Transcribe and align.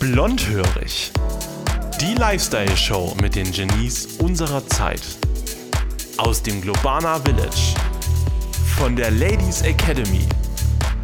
Blondhörig. 0.00 1.12
Die 2.00 2.14
Lifestyle-Show 2.14 3.14
mit 3.20 3.36
den 3.36 3.52
Genies 3.52 4.06
unserer 4.18 4.66
Zeit. 4.66 5.02
Aus 6.16 6.42
dem 6.42 6.62
Globana 6.62 7.20
Village. 7.20 7.74
Von 8.78 8.96
der 8.96 9.10
Ladies 9.10 9.60
Academy. 9.60 10.26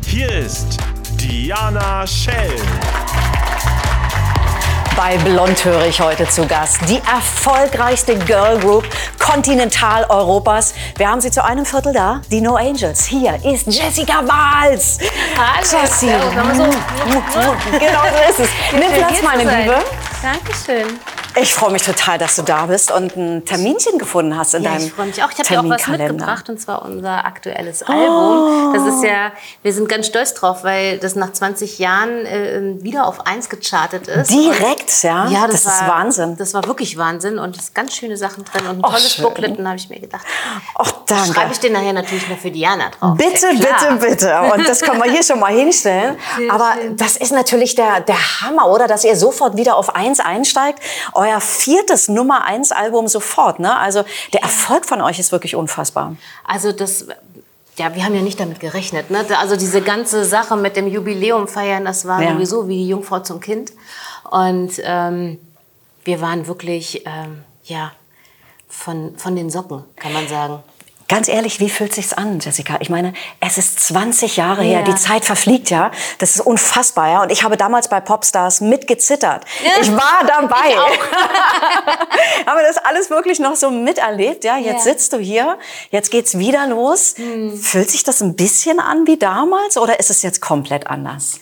Hier 0.06 0.30
ist 0.30 0.78
Diana 1.20 2.06
Schell. 2.06 2.56
Bei 4.96 5.18
Blondhörig 5.18 6.00
heute 6.00 6.26
zu 6.26 6.46
Gast. 6.46 6.80
Die 6.88 6.96
erfolgreichste 6.96 8.16
Girl 8.18 8.58
Group 8.58 8.88
Kontinentaleuropas. 9.18 10.72
Wir 10.96 11.10
haben 11.10 11.20
sie 11.20 11.30
zu 11.30 11.44
einem 11.44 11.66
Viertel 11.66 11.92
da. 11.92 12.22
Die 12.30 12.40
No 12.40 12.56
Angels. 12.56 13.04
Hier 13.04 13.34
ist 13.44 13.66
Jessica 13.66 14.22
Wahls. 14.26 14.98
Hallo. 15.36 15.82
Jessie. 15.82 16.08
So. 16.56 16.64
Genau 17.78 18.02
so 18.10 18.30
ist 18.30 18.40
es. 18.40 18.48
Nimm 18.72 18.90
Platz, 18.92 19.22
meine 19.22 19.42
Liebe. 19.42 19.76
Dankeschön. 20.22 20.98
Ich 21.38 21.54
freue 21.54 21.70
mich 21.70 21.82
total, 21.82 22.16
dass 22.18 22.36
du 22.36 22.42
da 22.42 22.64
bist 22.66 22.90
und 22.90 23.14
ein 23.16 23.44
Terminchen 23.44 23.98
gefunden 23.98 24.36
hast 24.38 24.54
in 24.54 24.62
Ja, 24.62 24.70
deinem 24.72 24.86
ich 24.86 24.92
freue 24.92 25.06
mich 25.06 25.22
auch. 25.22 25.30
Ich 25.30 25.38
habe 25.38 25.48
dir 25.48 25.60
auch 25.60 25.68
was 25.68 25.82
Terminkalender. 25.82 26.12
mitgebracht 26.14 26.48
und 26.48 26.58
zwar 26.60 26.82
unser 26.84 27.24
aktuelles 27.26 27.82
Album. 27.82 28.72
Das 28.74 28.86
ist 28.94 29.04
ja, 29.04 29.32
wir 29.62 29.72
sind 29.74 29.88
ganz 29.88 30.06
stolz 30.06 30.32
drauf, 30.32 30.64
weil 30.64 30.98
das 30.98 31.14
nach 31.14 31.32
20 31.32 31.78
Jahren 31.78 32.24
äh, 32.24 32.82
wieder 32.82 33.06
auf 33.06 33.26
eins 33.26 33.50
gechartet 33.50 34.08
ist. 34.08 34.30
Direkt, 34.30 35.02
ja? 35.02 35.26
Ja, 35.28 35.46
das, 35.46 35.64
Das 35.64 35.66
war, 35.66 35.72
ist 35.82 35.88
Wahnsinn. 35.94 36.36
Das 36.38 36.54
war 36.54 36.64
wirklich 36.66 36.96
Wahnsinn 36.96 37.38
und 37.38 37.54
es 37.56 37.66
sind 37.66 37.74
ganz 37.74 37.94
schöne 37.94 38.16
Sachen 38.16 38.44
drin 38.44 38.62
und 38.66 38.78
ein 38.78 38.82
Oh, 38.84 38.88
tolles 38.88 39.12
schön. 39.14 39.24
Booklet, 39.24 39.58
habe 39.58 39.76
ich 39.76 39.90
mir 39.90 40.00
gedacht. 40.00 40.24
Ach, 40.78 40.92
danke. 41.06 41.34
Schreibe 41.34 41.52
ich 41.52 41.60
den 41.60 41.72
nachher 41.74 41.92
natürlich 41.92 42.28
noch 42.30 42.38
für 42.38 42.50
Diana 42.50 42.84
drauf. 42.98 43.16
Bitte, 43.18 43.48
Ja, 43.52 43.94
bitte, 43.98 44.06
bitte. 44.08 44.40
Und 44.54 44.66
das 44.68 44.80
können 44.80 45.02
wir 45.02 45.10
hier 45.10 45.22
schon 45.22 45.38
mal 45.40 45.52
hinstellen. 45.52 46.16
Sehr 46.38 46.50
Aber 46.52 46.72
schön. 46.80 46.96
das 46.96 47.16
ist 47.16 47.32
natürlich 47.32 47.74
der, 47.74 48.00
der 48.00 48.40
Hammer, 48.40 48.68
oder? 48.68 48.86
Dass 48.86 49.04
ihr 49.04 49.16
sofort 49.16 49.56
wieder 49.58 49.76
auf 49.76 49.94
eins 49.94 50.20
einsteigt. 50.20 50.78
Euer 51.12 51.25
viertes 51.40 52.08
Nummer 52.08 52.44
eins 52.44 52.72
Album 52.72 53.08
sofort, 53.08 53.58
ne? 53.58 53.76
Also 53.78 54.04
der 54.32 54.42
Erfolg 54.42 54.86
von 54.86 55.00
euch 55.00 55.18
ist 55.18 55.32
wirklich 55.32 55.54
unfassbar. 55.54 56.16
Also 56.44 56.72
das, 56.72 57.06
ja, 57.76 57.94
wir 57.94 58.04
haben 58.04 58.14
ja 58.14 58.22
nicht 58.22 58.40
damit 58.40 58.60
gerechnet. 58.60 59.10
Ne? 59.10 59.24
Also 59.38 59.56
diese 59.56 59.82
ganze 59.82 60.24
Sache 60.24 60.56
mit 60.56 60.76
dem 60.76 60.86
Jubiläum 60.88 61.46
feiern, 61.48 61.84
das 61.84 62.06
war 62.06 62.22
Ja. 62.22 62.32
sowieso 62.32 62.68
wie 62.68 62.76
die 62.78 62.88
Jungfrau 62.88 63.20
zum 63.20 63.40
Kind. 63.40 63.72
Und 64.30 64.72
ähm, 64.82 65.38
wir 66.04 66.20
waren 66.20 66.46
wirklich, 66.46 67.02
ähm, 67.06 67.42
ja, 67.64 67.92
von, 68.68 69.16
von 69.18 69.36
den 69.36 69.50
Socken, 69.50 69.84
kann 69.96 70.12
man 70.12 70.26
sagen. 70.28 70.62
Ganz 71.08 71.28
ehrlich, 71.28 71.60
wie 71.60 71.70
fühlt 71.70 71.94
sich's 71.94 72.12
an, 72.12 72.40
Jessica? 72.40 72.78
Ich 72.80 72.90
meine, 72.90 73.12
es 73.40 73.58
ist 73.58 73.78
20 73.78 74.36
Jahre 74.36 74.62
her, 74.62 74.80
Ja. 74.80 74.84
die 74.84 74.94
Zeit 74.96 75.24
verfliegt 75.24 75.70
ja. 75.70 75.92
Das 76.18 76.34
ist 76.34 76.40
unfassbar, 76.44 77.08
ja. 77.10 77.22
Und 77.22 77.30
ich 77.30 77.44
habe 77.44 77.56
damals 77.56 77.88
bei 77.88 78.00
Popstars 78.00 78.60
mitgezittert. 78.60 79.44
Ich 79.80 79.92
war 79.92 80.22
dabei. 80.26 80.74
habe 82.46 82.62
das 82.66 82.78
alles 82.78 83.08
wirklich 83.10 83.38
noch 83.38 83.54
so 83.54 83.70
miterlebt, 83.70 84.42
ja. 84.42 84.56
Jetzt 84.56 84.84
Ja. 84.84 84.92
sitzt 84.92 85.12
du 85.12 85.18
hier, 85.18 85.58
jetzt 85.90 86.10
geht's 86.10 86.38
wieder 86.38 86.66
los. 86.66 87.14
Fühlt 87.62 87.88
sich 87.90 88.02
das 88.02 88.20
ein 88.20 88.34
bisschen 88.34 88.80
an 88.80 89.06
wie 89.06 89.16
damals 89.16 89.76
oder 89.78 90.00
ist 90.00 90.10
es 90.10 90.22
jetzt 90.22 90.40
komplett 90.40 90.88
anders? 90.88 91.38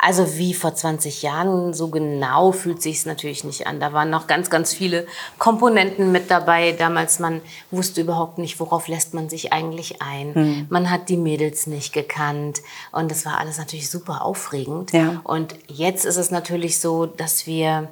Also 0.00 0.38
wie 0.38 0.54
vor 0.54 0.76
20 0.76 1.22
Jahren, 1.22 1.74
so 1.74 1.88
genau 1.88 2.52
fühlt 2.52 2.80
sich 2.80 3.04
natürlich 3.04 3.42
nicht 3.42 3.66
an. 3.66 3.80
Da 3.80 3.92
waren 3.92 4.10
noch 4.10 4.28
ganz, 4.28 4.48
ganz 4.48 4.72
viele 4.72 5.08
Komponenten 5.38 6.12
mit 6.12 6.30
dabei. 6.30 6.70
Damals 6.70 7.18
man 7.18 7.40
wusste 7.72 8.02
überhaupt 8.02 8.38
nicht, 8.38 8.60
worauf 8.60 8.86
lässt 8.86 9.12
man 9.12 9.28
sich 9.28 9.52
eigentlich 9.52 10.00
ein. 10.00 10.66
Man 10.70 10.90
hat 10.90 11.08
die 11.08 11.16
Mädels 11.16 11.66
nicht 11.66 11.92
gekannt 11.92 12.60
und 12.92 13.10
das 13.10 13.26
war 13.26 13.38
alles 13.38 13.58
natürlich 13.58 13.90
super 13.90 14.24
aufregend. 14.24 14.92
Ja. 14.92 15.20
Und 15.24 15.56
jetzt 15.66 16.04
ist 16.04 16.16
es 16.16 16.30
natürlich 16.30 16.78
so, 16.78 17.06
dass 17.06 17.48
wir, 17.48 17.88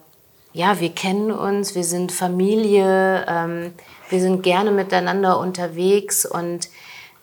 ja, 0.52 0.78
wir 0.78 0.90
kennen 0.90 1.32
uns, 1.32 1.74
wir 1.74 1.84
sind 1.84 2.12
Familie, 2.12 3.26
ähm, 3.28 3.72
wir 4.10 4.20
sind 4.20 4.42
gerne 4.44 4.70
miteinander 4.70 5.40
unterwegs 5.40 6.24
und 6.24 6.68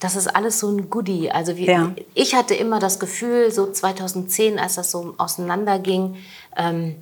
das 0.03 0.15
ist 0.15 0.27
alles 0.27 0.59
so 0.59 0.69
ein 0.69 0.89
Goodie. 0.89 1.31
Also 1.31 1.55
wir, 1.55 1.65
Ja. 1.71 1.91
ich 2.13 2.35
hatte 2.35 2.53
immer 2.55 2.79
das 2.79 2.99
Gefühl, 2.99 3.51
so 3.51 3.71
2010, 3.71 4.59
als 4.59 4.75
das 4.75 4.91
so 4.91 5.15
auseinanderging, 5.17 6.17
ähm, 6.57 6.95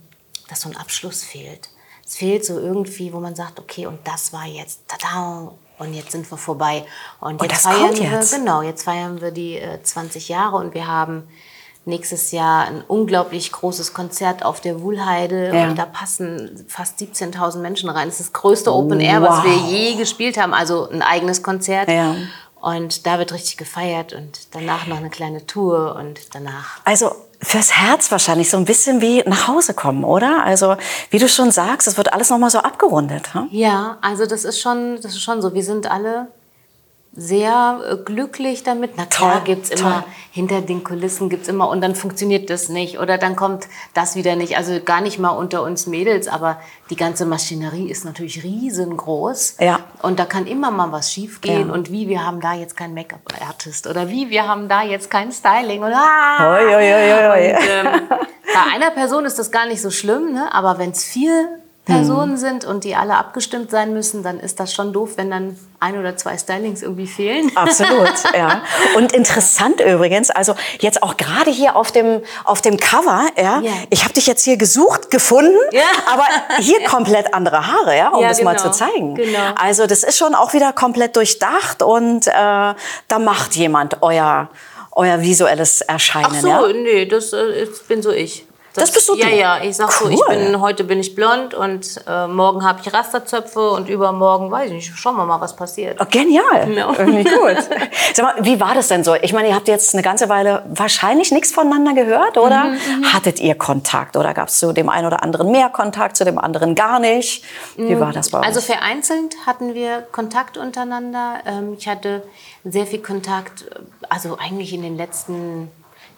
dass 0.49 0.61
so 0.61 0.69
ein 0.69 0.77
Abschluss 0.77 1.23
fehlt. 1.23 1.69
Es 2.05 2.15
fehlt 2.17 2.45
so 2.45 2.59
irgendwie, 2.59 3.11
wo 3.13 3.19
man 3.19 3.35
sagt, 3.35 3.59
okay, 3.59 3.85
und 3.87 3.99
das 4.05 4.33
war 4.33 4.45
jetzt, 4.45 4.81
tada, 4.87 5.51
und 5.79 5.93
jetzt 5.93 6.11
sind 6.11 6.29
wir 6.29 6.37
vorbei. 6.37 6.85
Und, 7.19 7.41
Und 7.41 7.51
jetzt 7.51 7.61
feiern 7.63 7.87
kommt 7.87 7.99
wir, 7.99 8.09
jetzt. 8.11 8.35
genau, 8.35 8.61
jetzt 8.61 8.83
feiern 8.83 9.19
wir 9.21 9.31
die 9.31 9.57
äh, 9.57 9.81
20 9.81 10.29
Jahre 10.29 10.57
und 10.57 10.73
wir 10.75 10.85
haben 10.87 11.23
nächstes 11.85 12.31
Jahr 12.31 12.65
ein 12.65 12.83
unglaublich 12.87 13.51
großes 13.51 13.93
Konzert 13.93 14.45
auf 14.45 14.61
der 14.61 14.81
Wuhlheide 14.81 15.51
Ja. 15.51 15.67
und 15.69 15.79
da 15.79 15.85
passen 15.85 16.63
fast 16.67 16.99
17.000 16.99 17.57
Menschen 17.57 17.89
rein. 17.89 18.07
Das 18.09 18.19
ist 18.19 18.27
das 18.27 18.33
größte 18.33 18.71
Open 18.71 18.99
Air, 18.99 19.23
was 19.23 19.43
wir 19.43 19.55
je 19.67 19.95
gespielt 19.95 20.37
haben, 20.37 20.53
also 20.53 20.87
ein 20.89 21.01
eigenes 21.01 21.41
Konzert. 21.41 21.89
Ja. 21.89 22.15
Und 22.61 23.07
da 23.07 23.17
wird 23.17 23.33
richtig 23.33 23.57
gefeiert 23.57 24.13
und 24.13 24.39
danach 24.51 24.85
noch 24.85 24.97
eine 24.97 25.09
kleine 25.09 25.47
Tour 25.47 25.95
und 25.95 26.35
danach. 26.35 26.79
Also 26.85 27.11
fürs 27.41 27.75
Herz 27.75 28.11
wahrscheinlich 28.11 28.51
so 28.51 28.57
ein 28.57 28.65
bisschen 28.65 29.01
wie 29.01 29.23
nach 29.25 29.47
Hause 29.47 29.73
kommen, 29.73 30.03
oder? 30.03 30.43
Also 30.45 30.75
wie 31.09 31.17
du 31.17 31.27
schon 31.27 31.49
sagst, 31.49 31.87
es 31.87 31.97
wird 31.97 32.13
alles 32.13 32.29
noch 32.29 32.37
mal 32.37 32.51
so 32.51 32.59
abgerundet. 32.59 33.33
Hm? 33.33 33.47
Ja, 33.49 33.97
also 34.01 34.27
das 34.27 34.45
ist 34.45 34.61
schon, 34.61 34.97
das 34.97 35.13
ist 35.13 35.23
schon 35.23 35.41
so. 35.41 35.55
Wir 35.55 35.63
sind 35.63 35.89
alle 35.89 36.27
sehr 37.13 37.81
äh, 37.89 37.97
glücklich 37.97 38.63
damit. 38.63 38.93
Na 38.95 39.05
klar, 39.05 39.33
Toll, 39.33 39.41
gibt's 39.43 39.69
toll. 39.69 39.79
immer, 39.79 40.05
hinter 40.31 40.61
den 40.61 40.83
Kulissen 40.83 41.29
gibt's 41.29 41.49
immer, 41.49 41.69
und 41.69 41.81
dann 41.81 41.93
funktioniert 41.93 42.49
das 42.49 42.69
nicht. 42.69 42.99
Oder 42.99 43.17
dann 43.17 43.35
kommt 43.35 43.67
das 43.93 44.15
wieder 44.15 44.35
nicht. 44.35 44.57
Also 44.57 44.79
gar 44.81 45.01
nicht 45.01 45.19
mal 45.19 45.31
unter 45.31 45.63
uns 45.63 45.87
Mädels, 45.87 46.27
aber 46.27 46.59
die 46.89 46.95
ganze 46.95 47.25
Maschinerie 47.25 47.89
ist 47.89 48.05
natürlich 48.05 48.43
riesengroß. 48.43 49.57
Ja. 49.59 49.79
Und 50.01 50.19
da 50.19 50.25
kann 50.25 50.47
immer 50.47 50.71
mal 50.71 50.91
was 50.91 51.11
schiefgehen. 51.11 51.67
Ja. 51.67 51.73
Und 51.73 51.91
wie, 51.91 52.07
wir 52.07 52.25
haben 52.25 52.39
da 52.39 52.53
jetzt 52.53 52.77
keinen 52.77 52.93
Make-up-Artist. 52.93 53.87
Oder 53.87 54.09
wie, 54.09 54.29
wir 54.29 54.47
haben 54.47 54.69
da 54.69 54.83
jetzt 54.83 55.09
kein 55.09 55.31
Styling. 55.31 55.83
Oder, 55.83 55.97
ah! 55.97 56.53
Oi, 56.53 56.75
oi, 56.75 56.93
oi, 56.93 57.29
oi. 57.29 57.55
Und, 57.55 57.67
ähm, 57.69 58.01
bei 58.53 58.73
einer 58.73 58.91
Person 58.91 59.25
ist 59.25 59.39
das 59.39 59.51
gar 59.51 59.65
nicht 59.65 59.81
so 59.81 59.91
schlimm, 59.91 60.33
ne? 60.33 60.53
aber 60.53 60.77
wenn 60.77 60.91
es 60.91 61.03
vier 61.03 61.60
Personen 61.85 62.37
sind 62.37 62.63
und 62.63 62.83
die 62.83 62.95
alle 62.95 63.15
abgestimmt 63.15 63.71
sein 63.71 63.91
müssen, 63.93 64.21
dann 64.21 64.39
ist 64.39 64.59
das 64.59 64.71
schon 64.71 64.93
doof, 64.93 65.13
wenn 65.15 65.31
dann 65.31 65.57
ein 65.79 65.97
oder 65.97 66.15
zwei 66.15 66.37
Stylings 66.37 66.83
irgendwie 66.83 67.07
fehlen. 67.07 67.51
Absolut, 67.55 68.13
ja. 68.37 68.61
Und 68.95 69.13
interessant 69.13 69.81
übrigens, 69.81 70.29
also 70.29 70.53
jetzt 70.79 71.01
auch 71.01 71.17
gerade 71.17 71.49
hier 71.49 71.75
auf 71.75 71.91
dem, 71.91 72.21
auf 72.45 72.61
dem 72.61 72.77
Cover, 72.77 73.25
ja, 73.35 73.61
Ja. 73.61 73.71
ich 73.89 74.03
habe 74.03 74.13
dich 74.13 74.27
jetzt 74.27 74.43
hier 74.43 74.57
gesucht, 74.57 75.09
gefunden, 75.09 75.57
Ja. 75.71 75.81
aber 76.05 76.25
hier 76.59 76.83
komplett 76.85 77.33
andere 77.33 77.65
Haare, 77.65 77.97
ja, 77.97 78.09
um 78.09 78.21
Ja, 78.21 78.29
das 78.29 78.41
mal 78.43 78.55
genau, 78.55 78.71
zu 78.71 78.77
zeigen. 78.77 79.15
genau. 79.15 79.39
Also 79.59 79.87
das 79.87 80.03
ist 80.03 80.19
schon 80.19 80.35
auch 80.35 80.53
wieder 80.53 80.73
komplett 80.73 81.15
durchdacht 81.15 81.81
und 81.81 82.27
äh, 82.27 82.31
da 82.31 82.75
macht 83.19 83.55
jemand 83.55 84.03
euer, 84.03 84.49
euer 84.91 85.21
visuelles 85.21 85.81
Erscheinen, 85.81 86.27
Ach 86.29 86.35
so, 86.41 86.47
ja. 86.47 86.67
nee, 86.73 87.07
das 87.07 87.33
äh, 87.33 87.65
bin 87.87 88.03
so 88.03 88.11
ich. 88.11 88.45
Das 88.73 88.91
bist 88.91 89.05
so 89.07 89.15
Ja, 89.15 89.27
du? 89.27 89.35
ja, 89.35 89.61
ich 89.63 89.75
sag 89.75 89.91
so, 89.91 90.07
ich 90.07 90.17
Cool. 90.17 90.35
bin, 90.37 90.61
heute 90.61 90.83
bin 90.85 90.99
ich 90.99 91.13
blond 91.13 91.53
und 91.53 92.01
äh, 92.07 92.27
morgen 92.27 92.63
habe 92.65 92.79
ich 92.81 92.93
Rasterzöpfe 92.93 93.71
und 93.71 93.89
übermorgen, 93.89 94.49
weiß 94.49 94.67
ich 94.67 94.73
nicht, 94.73 94.91
schauen 94.95 95.17
wir 95.17 95.25
mal, 95.25 95.41
was 95.41 95.55
passiert. 95.55 95.99
Oh, 96.01 96.05
genial. 96.09 96.69
Ja. 96.73 96.93
Irgendwie 96.97 97.23
gut. 97.25 97.57
Sag 98.13 98.23
mal, 98.25 98.45
wie 98.45 98.59
war 98.61 98.73
das 98.73 98.87
denn 98.87 99.03
so? 99.03 99.13
Ich 99.15 99.33
meine, 99.33 99.49
ihr 99.49 99.55
habt 99.55 99.67
jetzt 99.67 99.93
eine 99.93 100.01
ganze 100.03 100.29
Weile 100.29 100.63
wahrscheinlich 100.69 101.31
nichts 101.31 101.51
voneinander 101.51 101.93
gehört, 101.93 102.37
oder? 102.37 102.65
Mhm, 102.65 103.11
Hattet 103.13 103.39
ihr 103.41 103.55
Kontakt 103.55 104.15
oder 104.15 104.33
gab 104.33 104.47
es 104.47 104.57
zu 104.59 104.71
dem 104.71 104.87
einen 104.89 105.05
oder 105.07 105.21
anderen 105.21 105.51
mehr 105.51 105.69
Kontakt, 105.69 106.15
zu 106.15 106.23
dem 106.23 106.39
anderen 106.39 106.73
gar 106.75 106.99
nicht? 106.99 107.43
Wie 107.75 107.99
war 107.99 108.13
das 108.13 108.29
bei 108.29 108.39
euch? 108.39 108.45
Also 108.45 108.61
vereinzelt 108.61 109.35
hatten 109.45 109.73
wir 109.73 110.01
Kontakt 110.13 110.57
untereinander. 110.57 111.39
Ähm, 111.45 111.75
Ich 111.77 111.87
hatte 111.89 112.23
sehr 112.63 112.85
viel 112.87 112.99
Kontakt, 113.01 113.65
also 114.09 114.37
eigentlich 114.37 114.73
in 114.73 114.81
den 114.81 114.95
letzten, 114.95 115.69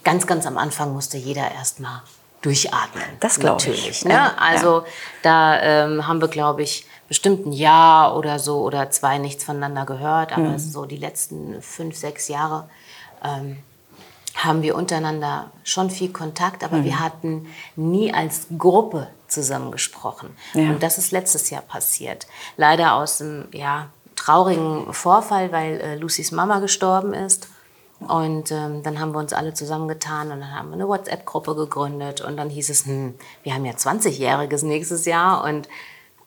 ganz, 0.03 0.27
ganz 0.27 0.45
am 0.45 0.57
Anfang 0.59 0.93
musste 0.93 1.17
jeder 1.17 1.51
erstmal 1.57 2.01
durchatmen. 2.43 3.03
Das 3.19 3.39
glaub 3.39 3.59
ich. 3.61 3.67
Natürlich. 3.67 4.05
Ne? 4.05 4.13
Ja, 4.13 4.33
Also 4.39 4.83
da 5.23 5.59
ähm, 5.61 6.05
haben 6.07 6.21
wir, 6.21 6.27
glaube 6.27 6.61
ich, 6.61 6.85
bestimmt 7.07 7.45
ein 7.45 7.51
Jahr 7.53 8.15
oder 8.15 8.37
so 8.39 8.61
oder 8.61 8.89
zwei 8.91 9.17
nichts 9.17 9.43
voneinander 9.43 9.85
gehört. 9.85 10.31
Aber 10.33 10.41
Mhm. 10.49 10.59
so 10.59 10.85
die 10.85 10.97
letzten 10.97 11.61
fünf, 11.61 11.95
sechs 11.95 12.27
Jahre 12.27 12.69
ähm, 13.23 13.57
haben 14.35 14.61
wir 14.61 14.75
untereinander 14.75 15.51
schon 15.63 15.89
viel 15.89 16.11
Kontakt, 16.11 16.63
aber 16.63 16.77
Mhm. 16.77 16.83
wir 16.85 16.99
hatten 16.99 17.47
nie 17.75 18.13
als 18.13 18.47
Gruppe 18.57 19.07
zusammengesprochen. 19.27 20.35
Ja. 20.53 20.69
Und 20.69 20.83
das 20.83 20.97
ist 20.97 21.11
letztes 21.11 21.49
Jahr 21.49 21.61
passiert. 21.61 22.27
Leider 22.57 22.93
aus 22.93 23.21
einem 23.21 23.45
ja, 23.51 23.87
traurigen 24.15 24.91
Vorfall, 24.93 25.51
weil 25.51 25.79
äh, 25.81 25.95
Lucys 25.95 26.31
Mama 26.31 26.59
gestorben 26.59 27.13
ist. 27.13 27.47
Und 28.05 28.51
ähm, 28.51 28.83
dann 28.83 28.99
haben 28.99 29.13
wir 29.13 29.19
uns 29.19 29.33
alle 29.33 29.53
zusammengetan 29.53 30.31
und 30.31 30.39
dann 30.41 30.55
haben 30.55 30.69
wir 30.69 30.75
eine 30.75 30.87
WhatsApp-Gruppe 30.87 31.55
gegründet. 31.55 32.21
Und 32.21 32.37
dann 32.37 32.49
hieß 32.49 32.69
es, 32.69 32.85
hm, 32.85 33.15
wir 33.43 33.53
haben 33.53 33.65
ja 33.65 33.73
20-Jähriges 33.73 34.65
nächstes 34.65 35.05
Jahr. 35.05 35.43
Und 35.43 35.67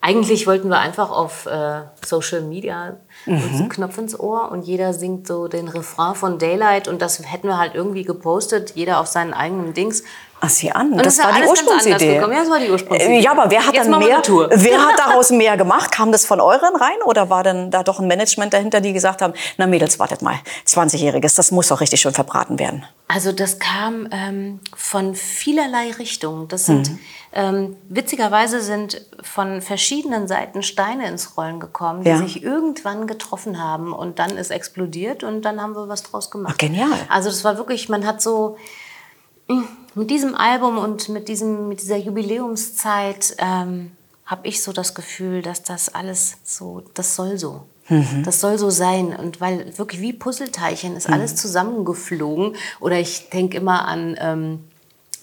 eigentlich 0.01 0.47
wollten 0.47 0.69
wir 0.69 0.79
einfach 0.79 1.11
auf 1.11 1.47
äh, 1.47 1.83
Social 2.05 2.43
Media 2.43 2.97
uns 3.25 3.61
einen 3.61 3.69
Knopf 3.69 3.99
ins 3.99 4.19
Ohr 4.19 4.51
und 4.53 4.63
jeder 4.63 4.93
singt 4.93 5.27
so 5.27 5.49
den 5.49 5.69
Refrain 5.69 6.15
von 6.15 6.39
Daylight 6.39 6.87
und 6.89 7.01
das 7.03 7.21
hätten 7.25 7.49
wir 7.49 7.59
halt 7.59 7.75
irgendwie 7.75 8.05
gepostet, 8.05 8.73
jeder 8.77 9.01
auf 9.01 9.07
seinen 9.07 9.33
eigenen 9.35 9.73
Dings. 9.75 10.03
Ach, 10.39 10.51
sieh 10.51 10.71
an. 10.71 10.93
Und 10.93 10.99
das 10.99 11.17
das 11.17 11.25
war 11.25 11.33
die 11.33 11.39
alles 11.43 11.49
ganz 11.55 11.61
anders 11.61 11.87
Ursprungsidee. 11.87 12.15
Ja, 12.17 12.27
das 12.29 12.51
war 12.51 12.59
die 12.61 12.71
Ursprungsidee. 12.71 13.21
Ja, 13.21 13.31
aber 13.33 13.51
wer 13.51 13.67
hat 13.67 13.75
Jetzt 13.75 13.89
dann 13.91 13.99
mehr? 13.99 14.23
Wer 14.51 14.87
hat 14.87 14.99
daraus 14.99 15.31
mehr 15.31 15.57
gemacht? 15.57 15.91
Kam 15.91 16.13
das 16.13 16.27
von 16.27 16.41
euren 16.43 16.77
rein 16.77 17.03
oder 17.07 17.31
war 17.31 17.43
denn 17.43 17.71
da 17.71 17.83
doch 17.83 18.01
ein 18.01 18.07
Management 18.07 18.53
dahinter, 18.53 18.83
die 18.83 18.93
gesagt 18.93 19.23
haben, 19.23 19.33
na 19.57 19.67
Mädels, 19.67 19.99
wartet 19.99 20.21
mal, 20.21 20.35
20-Jähriges, 20.67 21.37
das 21.37 21.53
muss 21.53 21.69
doch 21.69 21.81
richtig 21.81 22.03
schön 22.03 22.13
verbraten 22.13 22.59
werden. 22.59 22.85
Also 23.09 23.33
das 23.33 23.59
kam 23.59 24.09
ähm, 24.13 24.61
von 24.77 25.15
vielerlei 25.15 25.93
Richtungen. 25.99 26.49
Das 26.49 26.67
sind 26.67 26.91
Mhm. 26.91 26.99
ähm, 27.33 27.77
witzigerweise 27.89 28.61
sind 28.61 29.01
von 29.23 29.63
verschiedenen 29.63 30.29
Seiten 30.29 30.63
Steine 30.63 31.09
ins 31.09 31.39
Rollen 31.39 31.61
gekommen, 31.61 32.03
die 32.05 32.11
Ja. 32.11 32.19
sich 32.19 32.43
irgendwann 32.43 33.06
getroffen 33.07 33.63
haben 33.63 33.93
und 33.93 34.19
dann 34.19 34.37
ist 34.37 34.51
explodiert 34.51 35.23
und 35.25 35.43
dann 35.43 35.61
haben 35.61 35.75
wir 35.75 35.89
was 35.89 36.03
draus 36.03 36.31
gemacht. 36.31 36.55
Ach, 36.55 36.59
genial. 36.59 36.89
Also 37.09 37.29
das 37.29 37.45
war 37.45 37.57
wirklich, 37.57 37.89
man 37.89 38.07
hat 38.07 38.21
so 38.23 38.57
mh, 39.49 39.63
mit 39.95 40.11
diesem 40.11 40.35
Album 40.35 40.79
und 40.79 41.09
mit 41.09 41.29
diesem 41.29 41.69
mit 41.69 41.81
dieser 41.81 41.97
Jubiläumszeit 41.97 43.37
ähm, 43.39 43.93
habe 44.25 44.49
ich 44.49 44.63
so 44.63 44.73
das 44.73 44.95
Gefühl, 44.95 45.43
dass 45.43 45.63
das 45.63 45.95
alles 45.95 46.39
so, 46.45 46.83
das 46.95 47.15
soll 47.15 47.39
so. 47.39 47.63
Mhm. 47.89 48.25
Das 48.25 48.41
soll 48.41 48.59
so 48.59 48.71
sein. 48.71 49.15
Und 49.15 49.41
weil 49.41 49.79
wirklich 49.79 50.01
wie 50.01 50.13
Puzzleteilchen 50.13 50.97
ist 50.97 51.07
Mhm. 51.09 51.15
alles 51.15 51.37
zusammengeflogen. 51.37 52.57
Oder 52.81 52.99
ich 52.99 53.31
denke 53.31 53.57
immer 53.57 53.87
an 53.87 54.17
ähm, 54.19 54.65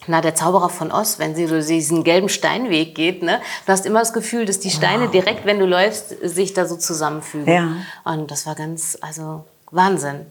na, 0.07 0.21
der 0.21 0.35
Zauberer 0.35 0.69
von 0.69 0.91
Oz, 0.91 1.19
wenn 1.19 1.35
sie 1.35 1.47
so 1.47 1.59
diesen 1.59 2.03
gelben 2.03 2.29
Steinweg 2.29 2.95
geht, 2.95 3.23
ne? 3.23 3.41
Du 3.65 3.71
hast 3.71 3.85
immer 3.85 4.00
das 4.00 4.13
Gefühl, 4.13 4.45
dass 4.45 4.59
die 4.59 4.69
Steine 4.69 5.07
direkt, 5.09 5.45
wenn 5.45 5.59
du 5.59 5.65
läufst, 5.65 6.15
sich 6.21 6.53
da 6.53 6.65
so 6.65 6.75
zusammenfügen. 6.75 7.53
Ja. 7.53 7.69
Und 8.03 8.31
das 8.31 8.45
war 8.45 8.55
ganz, 8.55 8.97
also 9.01 9.45
Wahnsinn. 9.71 10.25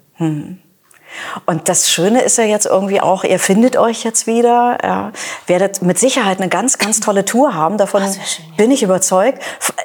Und 1.46 1.68
das 1.68 1.90
Schöne 1.90 2.22
ist 2.22 2.38
ja 2.38 2.44
jetzt 2.44 2.66
irgendwie 2.66 3.00
auch, 3.00 3.24
ihr 3.24 3.38
findet 3.38 3.76
euch 3.76 4.04
jetzt 4.04 4.26
wieder, 4.26 4.78
ja, 4.82 5.12
werdet 5.46 5.82
mit 5.82 5.98
Sicherheit 5.98 6.38
eine 6.40 6.48
ganz, 6.48 6.78
ganz 6.78 7.00
tolle 7.00 7.24
Tour 7.24 7.54
haben. 7.54 7.76
Davon 7.76 8.02
schön, 8.02 8.14
ja. 8.14 8.56
bin 8.56 8.70
ich 8.70 8.82
überzeugt. 8.82 9.42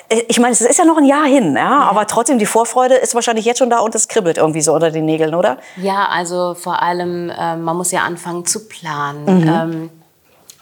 Äh, 0.10 0.24
Ich 0.28 0.40
meine, 0.40 0.52
es 0.54 0.62
ist 0.62 0.78
ja 0.80 0.86
noch 0.86 0.98
ein 0.98 1.06
Jahr 1.06 1.26
hin, 1.26 1.56
ja, 1.56 1.82
aber 1.82 2.08
trotzdem 2.08 2.40
die 2.40 2.46
Vorfreude 2.46 2.96
ist 2.96 3.16
wahrscheinlich 3.16 3.46
jetzt 3.46 3.58
schon 3.60 3.70
da 3.70 3.80
und 3.80 3.94
es 3.96 4.08
kribbelt 4.08 4.38
irgendwie 4.38 4.62
so 4.62 4.74
unter 4.74 4.92
den 4.92 5.06
Nägeln, 5.06 5.36
oder? 5.36 5.58
Ja, 5.78 6.08
also 6.10 6.54
vor 6.56 6.82
allem, 6.82 7.32
ähm, 7.38 7.64
man 7.64 7.76
muss 7.78 7.92
ja 7.92 8.02
anfangen 8.02 8.46
zu 8.46 8.68
planen. 8.68 9.26
Mhm. 9.42 9.48
Ähm, 9.48 9.90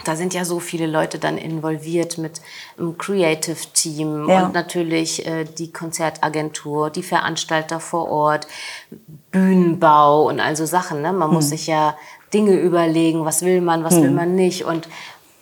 da 0.03 0.15
sind 0.15 0.35
ja 0.35 0.45
so 0.45 0.59
viele 0.59 0.85
Leute 0.85 1.17
dann 1.17 1.35
involviert 1.39 2.19
mit 2.19 2.39
einem 2.77 2.95
Creative 2.95 3.57
Team 3.73 4.29
Ja. 4.29 4.45
und 4.45 4.53
natürlich 4.53 5.25
äh, 5.25 5.45
die 5.45 5.71
Konzertagentur, 5.71 6.91
die 6.91 7.01
Veranstalter 7.01 7.79
vor 7.79 8.07
Ort, 8.11 8.45
Bühnenbau 9.31 10.27
und 10.27 10.39
also 10.39 10.65
Sachen. 10.65 11.01
Ne? 11.01 11.11
Man 11.11 11.29
Hm. 11.29 11.35
muss 11.35 11.49
sich 11.49 11.65
ja 11.67 11.95
Dinge 12.33 12.53
überlegen, 12.53 13.25
was 13.25 13.41
will 13.43 13.61
man, 13.61 13.83
was 13.83 13.95
will 14.01 14.11
man 14.11 14.35
nicht. 14.35 14.65
Und 14.65 14.87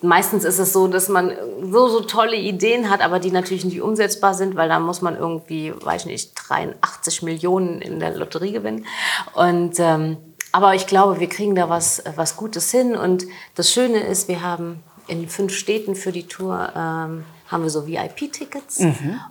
meistens 0.03 0.43
ist 0.43 0.59
es 0.59 0.73
so, 0.73 0.87
dass 0.87 1.09
man 1.09 1.31
so, 1.71 1.87
so 1.87 2.01
tolle 2.01 2.35
Ideen 2.35 2.89
hat, 2.89 3.01
aber 3.01 3.19
die 3.19 3.31
natürlich 3.31 3.65
nicht 3.65 3.81
umsetzbar 3.81 4.33
sind, 4.33 4.55
weil 4.55 4.69
da 4.69 4.79
muss 4.79 5.01
man 5.01 5.17
irgendwie, 5.17 5.73
weiß 5.75 6.05
nicht, 6.05 6.33
83 6.35 7.23
Millionen 7.23 7.81
in 7.81 7.99
der 7.99 8.15
Lotterie 8.15 8.51
gewinnen. 8.51 8.85
Und 9.33 9.79
ähm, 9.79 10.17
aber 10.51 10.75
ich 10.75 10.85
glaube, 10.85 11.19
wir 11.19 11.27
kriegen 11.27 11.55
da 11.55 11.67
was, 11.67 12.03
was 12.15 12.37
Gutes 12.37 12.69
hin. 12.69 12.95
Und 12.95 13.25
das 13.55 13.71
Schöne 13.71 13.99
ist, 14.01 14.27
wir 14.27 14.43
haben 14.43 14.83
in 15.07 15.27
fünf 15.27 15.53
Städten 15.53 15.95
für 15.95 16.11
die 16.11 16.27
Tour 16.27 16.71
ähm, 16.75 17.25
haben 17.49 17.63
wir 17.63 17.69
so 17.69 17.85
VIP-Tickets 17.87 18.81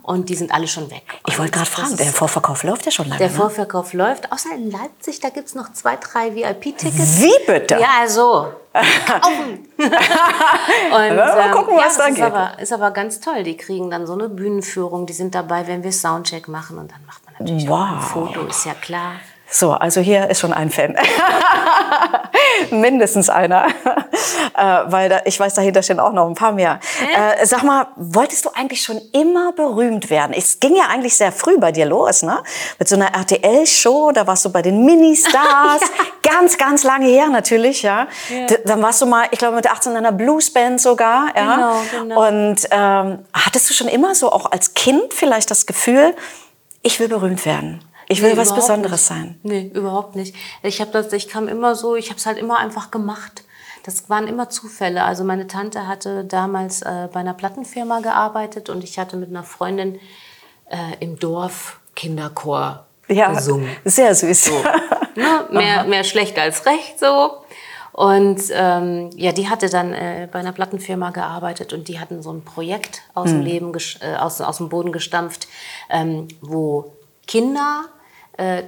und 0.03 0.29
die 0.29 0.35
sind 0.35 0.53
alle 0.53 0.67
schon 0.67 0.89
weg. 0.91 1.03
Mhm. 1.07 1.17
Ich 1.27 1.37
wollte 1.39 1.51
gerade 1.51 1.69
fragen, 1.69 1.89
ist- 1.89 1.99
der 1.99 2.07
Vorverkauf 2.07 2.63
läuft 2.63 2.85
ja 2.85 2.91
schon 2.91 3.07
lange. 3.07 3.19
der 3.19 3.29
ne? 3.29 3.33
Vorverkauf 3.35 3.93
läuft. 3.93 4.31
Außer 4.31 4.49
in 4.55 4.71
Leipzig, 4.71 5.19
da 5.19 5.29
gibt 5.29 5.47
es 5.47 5.55
noch 5.55 5.73
zwei, 5.73 5.97
drei 5.97 6.33
VIP-Tickets. 6.35 7.21
Wie 7.21 7.33
bitte? 7.45 7.75
Ja, 7.79 8.07
so. 8.07 8.47
Kaufen. 8.73 9.67
Und, 9.77 9.87
ähm, 11.01 11.15
mal 11.15 11.51
gucken, 11.51 11.75
was 11.77 11.97
ja, 11.97 12.03
da 12.03 12.07
das 12.07 12.15
geht. 12.15 12.17
Ist 12.17 12.21
aber, 12.23 12.59
ist 12.59 12.73
aber 12.73 12.91
ganz 12.91 13.19
toll. 13.19 13.43
Die 13.43 13.57
kriegen 13.57 13.89
dann 13.91 14.07
so 14.07 14.13
eine 14.13 14.29
Bühnenführung. 14.29 15.05
Die 15.05 15.13
sind 15.13 15.35
dabei, 15.35 15.67
wenn 15.67 15.83
wir 15.83 15.91
Soundcheck 15.91 16.47
machen. 16.47 16.77
Und 16.77 16.91
dann 16.91 17.05
macht 17.05 17.23
man 17.25 17.35
natürlich 17.39 17.69
auch 17.69 17.81
ein 17.81 17.95
Wow. 17.97 18.03
Foto, 18.03 18.41
ist 18.47 18.65
ja 18.65 18.73
klar. 18.73 19.13
So, 19.49 19.71
also 19.73 20.01
hier 20.01 20.29
ist 20.29 20.39
schon 20.39 20.53
ein 20.53 20.71
Fan. 20.71 20.95
Mindestens 22.71 23.29
einer. 23.29 23.67
äh, 24.57 24.63
weil 24.85 25.09
da, 25.09 25.21
ich 25.25 25.39
weiß, 25.39 25.53
dahinter 25.55 25.81
stehen 25.83 25.99
auch 25.99 26.13
noch 26.13 26.27
ein 26.27 26.35
paar 26.35 26.51
mehr. 26.51 26.79
Äh, 27.15 27.45
sag 27.45 27.63
mal, 27.63 27.87
wolltest 27.95 28.45
du 28.45 28.49
eigentlich 28.53 28.81
schon 28.81 28.99
immer 29.11 29.51
berühmt 29.53 30.09
werden? 30.09 30.33
Es 30.35 30.59
ging 30.59 30.75
ja 30.75 30.85
eigentlich 30.89 31.15
sehr 31.15 31.31
früh 31.31 31.57
bei 31.57 31.71
dir 31.71 31.85
los, 31.85 32.23
ne? 32.23 32.41
Mit 32.79 32.87
so 32.87 32.95
einer 32.95 33.13
RTL-Show, 33.13 34.11
da 34.11 34.25
warst 34.27 34.45
du 34.45 34.51
bei 34.51 34.61
den 34.61 34.85
Ministars. 34.85 35.81
Ganz, 36.23 36.57
ganz 36.57 36.83
lange 36.85 37.05
her 37.07 37.27
natürlich, 37.27 37.81
ja. 37.83 38.07
D- 38.29 38.57
Dann 38.65 38.81
warst 38.81 39.01
du 39.01 39.05
mal, 39.05 39.27
ich 39.31 39.39
glaube, 39.39 39.57
mit 39.57 39.69
18 39.69 39.91
in 39.91 39.97
einer 39.97 40.13
Bluesband 40.13 40.79
sogar, 40.79 41.27
ja. 41.35 41.55
Genau, 41.55 41.81
genau. 42.05 42.27
Und 42.27 42.55
ähm, 42.71 43.19
hattest 43.33 43.69
du 43.69 43.73
schon 43.73 43.89
immer 43.89 44.15
so 44.15 44.31
auch 44.31 44.49
als 44.51 44.73
Kind 44.73 45.13
vielleicht 45.13 45.51
das 45.51 45.65
Gefühl, 45.65 46.15
ich 46.81 46.99
will 47.01 47.09
berühmt 47.09 47.45
werden? 47.45 47.83
Ich 48.07 48.21
will 48.21 48.31
Nee, 48.31 48.37
was 48.37 48.55
Besonderes 48.55 48.91
nicht. 49.01 49.19
sein. 49.19 49.39
Nee, 49.43 49.71
überhaupt 49.73 50.15
nicht. 50.15 50.33
Ich 50.63 50.79
habe 50.81 50.91
das, 50.91 51.11
ich 51.13 51.27
kam 51.27 51.47
immer 51.49 51.75
so, 51.75 51.95
ich 51.97 52.09
habe 52.09 52.17
es 52.17 52.25
halt 52.25 52.37
immer 52.37 52.57
einfach 52.57 52.89
gemacht. 52.89 53.43
Das 53.83 54.09
waren 54.09 54.27
immer 54.27 54.49
Zufälle. 54.49 55.03
Also 55.03 55.23
meine 55.23 55.47
Tante 55.47 55.87
hatte 55.87 56.23
damals 56.23 56.81
äh, 56.81 57.09
bei 57.11 57.19
einer 57.19 57.33
Plattenfirma 57.33 57.99
gearbeitet 57.99 58.69
und 58.69 58.83
ich 58.83 58.97
hatte 58.97 59.17
mit 59.17 59.29
einer 59.29 59.43
Freundin 59.43 59.99
äh, 60.69 60.77
im 61.01 61.19
Dorf 61.19 61.79
Kinderchor 61.95 62.85
Ja, 63.07 63.31
gesungen. 63.33 63.69
sehr 63.85 64.13
süß. 64.15 64.51
Ne? 65.15 65.45
Mehr, 65.51 65.83
mehr 65.83 66.03
schlecht 66.03 66.39
als 66.39 66.65
recht 66.65 66.97
so. 66.99 67.33
Und 67.91 68.41
ähm, 68.51 69.11
ja, 69.15 69.31
die 69.31 69.47
hatte 69.47 69.69
dann 69.69 69.93
äh, 69.93 70.27
bei 70.31 70.39
einer 70.39 70.53
Plattenfirma 70.53 71.11
gearbeitet 71.11 71.71
und 71.71 71.87
die 71.87 71.99
hatten 71.99 72.23
so 72.23 72.31
ein 72.33 72.43
Projekt 72.43 73.03
aus 73.13 73.29
Hm. 73.29 73.33
dem 73.37 73.41
Leben, 73.45 73.71
gesch- 73.73 74.01
äh, 74.01 74.15
aus, 74.15 74.41
aus 74.41 74.57
dem 74.57 74.69
Boden 74.69 74.91
gestampft, 74.91 75.47
ähm, 75.91 76.27
wo 76.41 76.93
Kinder 77.27 77.83
äh, 78.37 78.63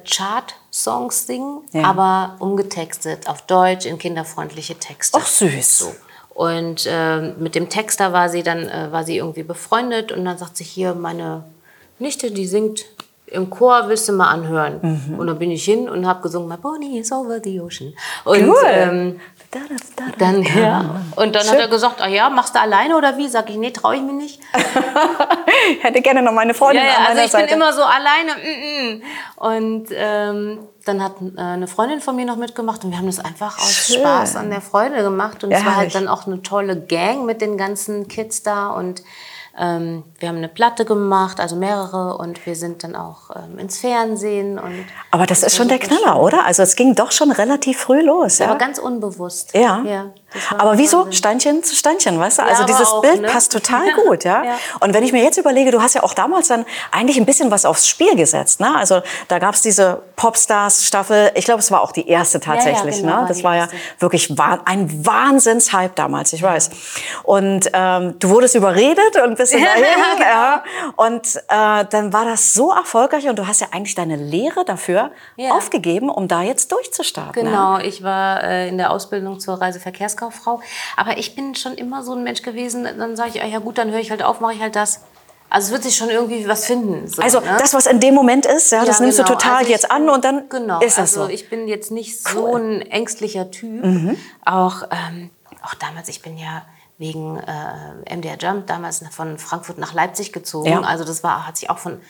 Chart-Songs 0.76 1.26
singen, 1.28 1.62
Ja. 1.72 1.84
aber 1.86 2.36
umgetextet 2.40 3.28
auf 3.30 3.42
Deutsch 3.44 3.86
in 3.86 3.98
kinderfreundliche 3.98 4.76
Texte. 4.76 5.18
Ach, 5.22 5.26
süß. 5.26 5.78
So. 5.80 5.96
Und 6.34 6.86
ähm, 6.90 7.36
mit 7.40 7.56
dem 7.56 7.70
Texter 7.70 8.12
war 8.12 8.28
sie 8.30 8.44
dann 8.44 8.68
äh, 8.68 8.92
war 8.92 9.06
sie 9.06 9.18
irgendwie 9.18 9.44
befreundet 9.44 10.12
und 10.12 10.26
dann 10.26 10.38
sagt 10.38 10.58
sie 10.58 10.66
hier 10.66 10.94
meine 10.94 11.46
Nichte, 11.98 12.30
die 12.32 12.46
singt 12.46 12.86
im 13.28 13.50
Chor, 13.50 13.86
willst 13.88 14.08
du 14.10 14.14
mal 14.14 14.28
anhören? 14.30 14.80
Mhm. 15.10 15.18
Und 15.18 15.28
dann 15.28 15.40
bin 15.40 15.50
ich 15.50 15.64
hin 15.64 15.88
und 15.90 16.06
habe 16.06 16.22
gesungen, 16.22 16.48
My 16.50 16.58
Pony 16.58 17.00
is 17.00 17.12
over 17.12 17.40
the 17.44 17.60
ocean. 17.62 17.94
Und 18.26 18.48
Cool. 18.50 18.56
ähm, 18.66 19.20
dann 20.18 20.44
ja. 20.44 21.02
Und 21.16 21.36
dann 21.36 21.44
hat 21.44 21.52
Schön. 21.52 21.60
er 21.60 21.68
gesagt, 21.68 22.02
ah 22.02 22.08
ja, 22.08 22.30
machst 22.30 22.56
du 22.56 22.60
alleine 22.60 22.98
oder 22.98 23.18
wie? 23.18 23.28
Sag 23.28 23.50
ich, 23.50 23.56
nee, 23.58 23.72
traue 23.72 23.96
ich 23.96 24.02
mir 24.02 24.14
nicht. 24.14 24.40
Ich 25.78 25.84
hätte 25.84 26.02
gerne 26.02 26.22
noch 26.22 26.32
meine 26.34 26.54
Freundin 26.54 26.84
Ja, 26.84 26.90
ja, 26.90 26.96
an 26.98 27.02
also 27.06 27.14
meiner 27.14 27.26
ich 27.26 27.32
Seite. 27.32 27.46
bin 27.48 27.56
immer 27.56 27.74
so 27.74 27.82
alleine. 27.84 28.32
mm, 28.36 28.98
mm. 28.98 29.02
Und 29.38 29.88
ähm, 29.92 30.60
dann 30.86 31.04
hat 31.04 31.14
äh, 31.36 31.42
eine 31.42 31.68
Freundin 31.68 32.02
von 32.02 32.16
mir 32.16 32.26
noch 32.26 32.36
mitgemacht 32.36 32.84
und 32.84 32.92
wir 32.92 32.98
haben 33.00 33.08
das 33.08 33.20
einfach 33.20 33.58
aus 33.58 33.88
Schön. 33.88 34.00
Spaß 34.02 34.36
an 34.36 34.50
der 34.52 34.62
Freude 34.62 35.02
gemacht. 35.02 35.44
Und 35.44 35.52
Ja, 35.52 35.58
es 35.60 35.66
war 35.66 35.76
halt 35.78 35.96
dann 35.96 36.08
auch 36.08 36.28
eine 36.28 36.42
tolle 36.44 36.80
Gang 36.80 37.26
mit 37.26 37.42
den 37.42 37.58
ganzen 37.58 38.08
Kids 38.08 38.44
da 38.44 38.68
und 38.68 39.02
ähm, 39.58 40.04
wir 40.20 40.30
haben 40.30 40.38
eine 40.38 40.50
Platte 40.50 40.84
gemacht, 40.86 41.40
also 41.40 41.56
mehrere 41.56 42.18
und 42.18 42.46
wir 42.46 42.56
sind 42.56 42.84
dann 42.84 42.96
auch 42.96 43.30
ähm, 43.36 43.58
ins 43.58 43.78
Fernsehen 43.78 44.60
und 44.60 44.86
Aber 45.12 45.26
das 45.26 45.44
ist 45.44 45.56
schon 45.56 45.70
der 45.70 45.80
Knaller, 45.80 46.14
schön. 46.14 46.22
oder? 46.22 46.46
Also 46.46 46.64
es 46.64 46.76
ging 46.76 46.94
doch 46.96 47.12
schon 47.12 47.32
relativ 47.32 47.80
früh 47.80 48.02
los. 48.02 48.40
Ja? 48.40 48.48
Aber 48.48 48.58
ganz 48.58 48.80
unbewusst. 48.80 49.56
Ja. 49.56 49.84
war 49.86 50.12
Aber 50.58 50.78
wieso. 50.78 51.12
Steinchen 51.12 51.64
zu 51.64 51.76
Steinchen, 51.76 52.20
weißt 52.20 52.40
du? 52.40 52.42
Ja, 52.44 52.48
Also 52.50 52.64
dieses 52.66 52.88
auch, 52.90 53.02
Bild 53.02 53.22
ne? 53.22 53.28
passt 53.28 53.52
total 53.52 53.86
Ja. 53.88 53.94
gut, 54.08 54.24
ja? 54.24 54.44
Ja. 54.44 54.52
Und 54.80 54.94
wenn 54.94 55.04
ich 55.04 55.12
mir 55.12 55.24
jetzt 55.24 55.38
überlege, 55.38 55.72
du 55.72 55.82
hast 55.82 55.96
ja 55.96 56.04
auch 56.04 56.14
damals 56.14 56.48
dann 56.48 56.66
eigentlich 56.92 57.18
ein 57.18 57.26
bisschen 57.26 57.52
was 57.52 57.66
aufs 57.66 57.88
Spiel 57.88 58.16
gesetzt, 58.16 58.60
ne? 58.60 58.76
Also 58.76 59.02
da 59.28 59.40
gab 59.40 59.54
es 59.56 59.62
diese 59.62 60.02
Popstars-Staffel, 60.16 61.32
ich 61.36 61.46
glaube, 61.46 61.60
es 61.60 61.72
war 61.72 61.82
auch 61.82 61.92
die 61.92 62.08
erste 62.08 62.40
tatsächlich, 62.40 62.98
genau, 62.98 63.08
ne? 63.14 63.18
war 63.22 63.28
Das 63.28 63.38
die 63.38 63.44
war 63.44 63.56
ja 63.56 63.68
wirklich 64.00 64.38
wa- 64.38 64.60
ein 64.66 65.06
Wahnsinnshype 65.06 65.94
damals, 65.96 66.34
ich 66.34 66.42
weiß. 66.42 66.70
Und 67.24 67.70
ähm, 67.74 68.16
du 68.20 68.30
wurdest 68.30 68.56
überredet 68.56 69.16
und 69.24 69.38
bist 69.38 69.54
Ja, 69.56 69.60
dahin, 69.60 69.84
genau. 70.18 70.28
ja. 70.30 70.64
Und 70.96 71.36
äh, 71.48 71.86
dann 71.90 72.14
war 72.14 72.26
das 72.26 72.54
so 72.54 72.72
erfolgreich 72.72 73.28
und 73.28 73.38
du 73.40 73.48
hast 73.48 73.62
ja 73.62 73.68
eigentlich 73.72 73.96
deine 73.96 74.16
Lehre 74.16 74.66
dafür 74.66 75.12
Ja. 75.36 75.52
aufgegeben, 75.52 76.10
um 76.10 76.28
da 76.28 76.42
jetzt 76.42 76.72
durchzustarten. 76.72 77.46
Genau, 77.46 77.78
ich 77.80 78.04
war 78.04 78.44
äh, 78.44 78.68
in 78.70 78.78
der 78.78 78.92
Ausbildung 78.92 79.40
zur 79.40 79.60
Reiseverkehrskauffrau. 80.26 80.62
Aber 80.98 81.18
ich 81.18 81.36
bin 81.36 81.56
schon 81.56 81.74
immer 81.76 82.04
so 82.04 82.14
ein 82.14 82.24
Mensch 82.24 82.42
gewesen, 82.42 82.84
dann 82.84 83.16
sage 83.16 83.32
ich, 83.36 83.42
ah, 83.42 83.46
ja 83.48 83.60
gut, 83.60 83.78
dann 83.78 83.92
höre 83.92 84.00
ich 84.00 84.12
halt 84.12 84.24
auf, 84.24 84.40
mache 84.40 84.54
ich 84.54 84.62
halt 84.62 84.76
das. 84.76 85.02
Also 85.50 85.68
es 85.68 85.72
wird 85.74 85.84
sich 85.84 85.96
schon 85.96 86.10
irgendwie 86.10 86.48
was 86.48 86.66
finden. 86.66 87.08
So, 87.08 87.22
Also 87.22 87.40
ne? 87.40 87.56
das, 87.60 87.74
was 87.74 87.86
in 87.86 88.00
dem 88.00 88.16
Moment 88.16 88.46
ist, 88.46 88.72
ja, 88.72 88.84
das 88.84 88.98
Ja, 89.00 89.04
nimmst 89.06 89.18
genau. 89.20 89.28
du 89.30 89.34
total 89.36 89.58
Also 89.58 89.72
jetzt 89.72 89.92
an 89.92 90.10
und 90.10 90.26
dann 90.26 90.50
genau, 90.50 90.80
ist 90.82 90.98
das 90.98 91.16
also 91.16 91.26
so. 91.26 91.30
ich 91.30 91.50
bin 91.50 91.68
jetzt 91.68 91.92
nicht 91.92 92.20
so 92.22 92.48
Cool. 92.48 92.62
ein 92.62 92.82
ängstlicher 92.82 93.52
Typ. 93.52 93.84
Mhm. 93.86 94.18
Auch, 94.44 94.84
ähm, 94.92 95.30
auch 95.64 95.76
damals, 95.76 96.10
ich 96.10 96.22
bin 96.22 96.38
ja 96.38 96.64
wegen 96.98 97.38
äh, 97.38 98.16
MDR 98.16 98.38
Jump 98.40 98.68
damals 98.68 99.04
von 99.12 99.38
Frankfurt 99.38 99.78
nach 99.78 99.94
Leipzig 99.94 100.32
gezogen. 100.34 100.70
Ja. 100.72 100.82
Also 100.82 101.04
das 101.04 101.24
war, 101.24 101.46
hat 101.46 101.58
sich 101.58 101.70
auch 101.70 101.78
von 101.78 102.02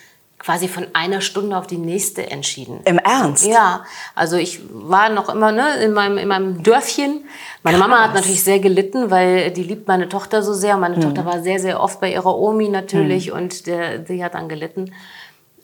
quasi 0.45 0.67
von 0.67 0.85
einer 0.93 1.21
Stunde 1.21 1.57
auf 1.57 1.65
die 1.65 1.79
nächste 1.79 2.29
entschieden. 2.29 2.79
Im 2.85 2.99
Ernst? 2.99 3.47
Ja, 3.47 3.83
also 4.13 4.37
ich 4.37 4.61
war 4.71 5.09
noch 5.09 5.29
immer 5.29 5.51
ne, 5.51 5.77
in, 5.77 5.91
meinem, 5.91 6.19
in 6.19 6.27
meinem 6.27 6.61
Dörfchen. 6.61 7.25
Meine 7.63 7.79
Mama 7.79 8.03
hat 8.03 8.13
natürlich 8.13 8.43
sehr 8.43 8.59
gelitten, 8.59 9.09
weil 9.09 9.49
die 9.49 9.63
liebt 9.63 9.87
meine 9.87 10.07
Tochter 10.07 10.43
so 10.43 10.53
sehr. 10.53 10.77
Meine 10.77 10.99
Tochter 10.99 11.25
war 11.25 11.41
sehr, 11.41 11.59
sehr 11.59 11.81
oft 11.81 11.99
bei 11.99 12.13
ihrer 12.13 12.37
Omi 12.37 12.69
natürlich 12.69 13.31
und 13.31 13.65
der, 13.65 13.97
die 13.97 14.23
hat 14.23 14.35
dann 14.35 14.47
gelitten. 14.47 14.93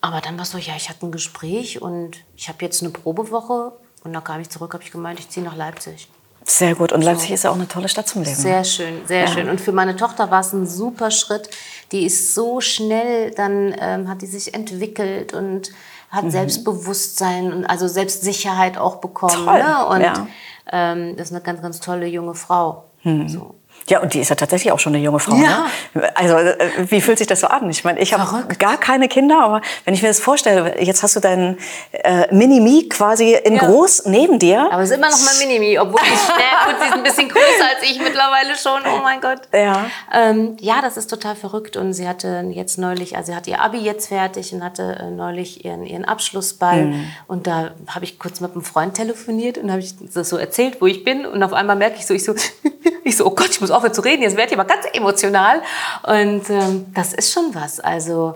Aber 0.01 0.19
dann 0.19 0.35
war 0.37 0.43
es 0.43 0.51
so, 0.51 0.57
ja, 0.57 0.73
ich 0.75 0.89
hatte 0.89 1.05
ein 1.05 1.11
Gespräch 1.11 1.79
und 1.79 2.17
ich 2.35 2.49
habe 2.49 2.57
jetzt 2.61 2.81
eine 2.81 2.91
Probewoche 2.91 3.73
und 4.03 4.13
dann 4.13 4.23
kam 4.23 4.41
ich 4.41 4.49
zurück, 4.49 4.73
habe 4.73 4.83
ich 4.83 4.91
gemeint, 4.91 5.19
ich 5.19 5.29
ziehe 5.29 5.45
nach 5.45 5.55
Leipzig. 5.55 6.09
Sehr 6.43 6.75
gut. 6.75 6.91
Und 6.91 7.01
Leipzig 7.03 7.31
ist 7.31 7.43
ja 7.43 7.51
auch 7.51 7.55
eine 7.55 7.67
tolle 7.67 7.87
Stadt 7.87 8.07
zum 8.07 8.23
Leben. 8.23 8.35
Sehr 8.35 8.63
schön, 8.63 9.05
sehr 9.05 9.27
schön. 9.27 9.49
Und 9.49 9.61
für 9.61 9.71
meine 9.71 9.95
Tochter 9.95 10.31
war 10.31 10.41
es 10.41 10.53
ein 10.53 10.65
super 10.67 11.11
Schritt. 11.11 11.49
Die 11.91 12.05
ist 12.05 12.33
so 12.33 12.61
schnell, 12.61 13.31
dann 13.31 13.75
ähm, 13.79 14.09
hat 14.09 14.21
die 14.21 14.27
sich 14.27 14.53
entwickelt 14.53 15.33
und 15.33 15.71
hat 16.09 16.25
Mhm. 16.25 16.31
Selbstbewusstsein 16.31 17.53
und 17.53 17.65
also 17.65 17.87
Selbstsicherheit 17.87 18.77
auch 18.77 18.97
bekommen. 18.97 19.45
Toll, 19.45 19.59
Ne? 19.63 19.85
Und 19.87 20.01
ja. 20.01 20.27
ähm, 20.71 21.15
das 21.15 21.27
ist 21.29 21.35
eine 21.35 21.41
ganz, 21.43 21.61
ganz 21.61 21.79
tolle 21.79 22.05
junge 22.07 22.33
Frau. 22.33 22.85
Mhm. 23.03 23.29
So. 23.29 23.55
Ja, 23.91 23.99
und 23.99 24.13
die 24.13 24.19
ist 24.21 24.29
ja 24.29 24.37
tatsächlich 24.37 24.71
auch 24.71 24.79
schon 24.79 24.95
eine 24.95 25.03
junge 25.03 25.19
Frau. 25.19 25.35
Ja. 25.35 25.65
Ne? 25.93 26.15
Also, 26.15 26.35
äh, 26.37 26.55
wie 26.89 27.01
fühlt 27.01 27.17
sich 27.17 27.27
das 27.27 27.41
so 27.41 27.47
an? 27.47 27.69
Ich 27.69 27.83
meine, 27.83 27.99
ich 27.99 28.13
habe 28.13 28.47
gar 28.55 28.77
keine 28.77 29.09
Kinder, 29.09 29.43
aber 29.43 29.61
wenn 29.83 29.93
ich 29.93 30.01
mir 30.01 30.07
das 30.07 30.21
vorstelle, 30.21 30.81
jetzt 30.81 31.03
hast 31.03 31.17
du 31.17 31.19
deinen 31.19 31.57
äh, 31.91 32.33
Mini-Me 32.33 32.87
quasi 32.87 33.33
in 33.33 33.55
Ja. 33.55 33.65
groß 33.65 34.05
neben 34.05 34.39
dir. 34.39 34.69
Aber 34.71 34.81
es 34.81 34.91
ist 34.91 34.95
immer 34.95 35.09
noch 35.09 35.17
mein 35.19 35.45
Minimi, 35.45 35.77
obwohl 35.77 35.99
die 36.07 36.13
ist 36.13 36.23
schnell, 36.25 36.37
gut, 36.67 36.75
sie 36.81 36.87
ist 36.87 36.93
ein 36.93 37.03
bisschen 37.03 37.27
größer 37.27 37.65
als 37.75 37.83
ich 37.83 37.99
mittlerweile 38.01 38.55
schon. 38.55 38.81
Oh 38.97 39.01
mein 39.03 39.19
Gott. 39.19 39.41
Ja. 39.53 39.85
Ähm, 40.13 40.55
ja, 40.61 40.81
das 40.81 40.95
ist 40.95 41.07
total 41.07 41.35
verrückt. 41.35 41.75
Und 41.75 41.91
sie 41.91 42.07
hatte 42.07 42.45
jetzt 42.51 42.77
neulich, 42.77 43.17
also 43.17 43.33
sie 43.33 43.35
hat 43.35 43.45
ihr 43.47 43.59
Abi 43.59 43.79
jetzt 43.79 44.07
fertig 44.07 44.53
und 44.53 44.63
hatte 44.63 44.99
äh, 45.01 45.11
neulich 45.11 45.65
ihren, 45.65 45.85
ihren 45.85 46.05
Abschlussball. 46.05 46.85
Mhm. 46.85 47.05
Und 47.27 47.45
da 47.45 47.71
habe 47.87 48.05
ich 48.05 48.19
kurz 48.19 48.39
mit 48.39 48.53
einem 48.53 48.63
Freund 48.63 48.93
telefoniert 48.93 49.57
und 49.57 49.69
habe 49.69 49.81
ich 49.81 49.95
das 50.13 50.29
so 50.29 50.37
erzählt, 50.37 50.77
wo 50.79 50.87
ich 50.87 51.03
bin. 51.03 51.25
Und 51.25 51.43
auf 51.43 51.51
einmal 51.51 51.75
merke 51.75 51.97
ich 51.97 52.05
so, 52.05 52.13
ich 52.13 52.23
so, 52.23 52.33
ich 53.03 53.17
so, 53.17 53.25
oh 53.25 53.31
Gott, 53.31 53.49
ich 53.49 53.61
muss 53.61 53.71
aufhören 53.71 53.93
zu 53.93 54.01
reden, 54.01 54.21
jetzt 54.21 54.37
werde 54.37 54.53
ich 54.53 54.59
aber 54.59 54.67
ganz 54.67 54.85
emotional. 54.93 55.61
Und 56.03 56.49
ähm, 56.49 56.85
das 56.93 57.13
ist 57.13 57.31
schon 57.31 57.53
was. 57.53 57.79
Also 57.79 58.35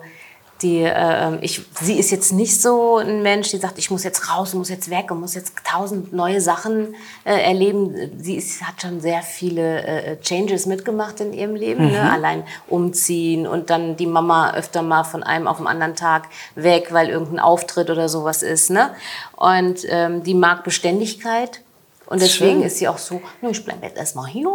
die, 0.62 0.84
äh, 0.84 1.38
ich, 1.42 1.62
sie 1.82 2.00
ist 2.00 2.12
jetzt 2.12 2.32
nicht 2.32 2.62
so 2.62 2.98
ein 2.98 3.22
Mensch, 3.22 3.52
die 3.52 3.58
sagt, 3.58 3.78
ich 3.78 3.92
muss 3.92 4.04
jetzt 4.04 4.32
raus, 4.32 4.54
muss 4.54 4.70
jetzt 4.70 4.90
weg 4.90 5.12
und 5.12 5.20
muss 5.20 5.36
jetzt 5.36 5.54
tausend 5.70 6.14
neue 6.14 6.40
Sachen 6.40 6.96
äh, 7.26 7.34
erleben. 7.34 7.94
Sie 8.18 8.36
ist, 8.36 8.62
hat 8.62 8.82
schon 8.82 9.02
sehr 9.02 9.22
viele 9.22 9.84
äh, 9.84 10.20
Changes 10.22 10.66
mitgemacht 10.66 11.20
in 11.20 11.34
ihrem 11.34 11.56
Leben. 11.56 11.92
Ne? 11.92 12.10
Allein 12.12 12.44
umziehen 12.68 13.48
und 13.48 13.70
dann 13.70 13.98
die 13.98 14.08
Mama 14.08 14.54
öfter 14.54 14.82
mal 14.82 15.04
von 15.04 15.24
einem 15.24 15.48
auf 15.48 15.58
den 15.58 15.68
anderen 15.68 15.96
Tag 15.96 16.30
weg, 16.56 16.88
weil 16.92 17.10
irgendein 17.10 17.40
Auftritt 17.40 17.90
oder 17.90 18.08
sowas 18.08 18.42
ist. 18.42 18.70
Ne? 18.70 18.92
Und 19.36 19.80
ähm, 19.90 20.24
die 20.24 20.36
mag 20.36 20.64
Beständigkeit. 20.64 21.62
Und 22.08 22.22
deswegen 22.22 22.60
Schön. 22.60 22.64
ist 22.64 22.78
sie 22.78 22.88
auch 22.88 22.98
so, 22.98 23.22
"Nö, 23.42 23.50
ich 23.50 23.64
bleibe 23.66 23.86
jetzt 23.86 23.98
erstmal 23.98 24.28
hier. 24.28 24.50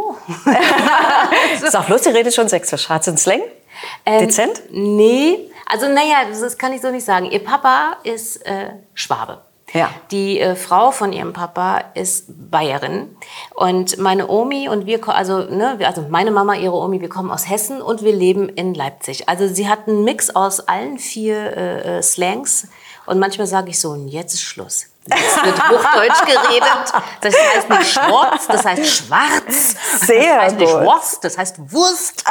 Sag 1.69 1.87
bloß, 1.87 2.03
die 2.03 2.11
redet 2.11 2.35
schon 2.35 2.49
sächsisch. 2.49 2.89
Hat 2.89 3.05
sie 3.05 3.11
einen 3.11 3.19
Slang? 3.19 3.41
Ähm, 4.07 4.21
Dezent? 4.27 4.63
Nee, 4.71 5.51
also 5.67 5.87
naja, 5.87 6.25
das 6.29 6.59
kann 6.59 6.73
ich 6.73 6.81
so 6.81 6.91
nicht 6.91 7.05
sagen. 7.05 7.27
Ihr 7.27 7.43
Papa 7.45 7.97
ist 8.05 8.45
äh, 8.47 8.71
Schwabe. 8.95 9.43
Ja. 9.73 9.91
Die 10.11 10.41
äh, 10.41 10.57
Frau 10.57 10.91
von 10.91 11.13
ihrem 11.13 11.33
Papa 11.33 11.85
ist 11.95 12.25
Bayerin 12.51 13.17
und 13.55 13.99
meine 13.99 14.29
Omi 14.29 14.69
und 14.69 14.87
wir, 14.87 15.09
also 15.09 15.39
ne, 15.45 15.79
also 15.85 16.07
meine 16.09 16.33
Mama, 16.33 16.57
ihre 16.57 16.75
Omi, 16.75 17.01
wir 17.01 17.09
kommen 17.09 17.31
aus 17.31 17.49
Hessen 17.49 17.81
und 17.81 18.03
wir 18.03 18.13
leben 18.13 18.49
in 18.49 18.75
Leipzig. 18.75 19.29
Also 19.29 19.47
sie 19.47 19.69
hat 19.69 19.87
einen 19.87 20.03
Mix 20.03 20.31
aus 20.31 20.61
allen 20.61 20.99
vier 20.99 21.57
äh, 21.57 21.99
äh, 21.99 22.03
Slangs 22.03 22.67
und 23.07 23.21
manchmal 23.21 23.47
sage 23.47 23.71
ich 23.71 23.81
so, 23.81 23.91
und 23.91 24.09
jetzt 24.09 24.35
ist 24.35 24.43
Schluss. 24.43 24.87
Jetzt 25.15 25.45
wird 25.45 25.69
Hochdeutsch 25.69 26.25
geredet. 26.27 26.93
Das 27.21 27.35
heißt 27.35 27.69
nicht 27.71 27.93
Schwarz, 27.93 28.47
das 28.47 28.65
heißt 28.65 28.87
Schwarz. 28.87 29.77
Sehr 30.07 30.35
das 30.35 30.43
heißt 30.45 30.57
nicht 30.59 30.73
gut. 30.73 30.85
Wurst, 30.85 31.25
das 31.25 31.39
heißt 31.39 31.73
Wurst. 31.73 32.25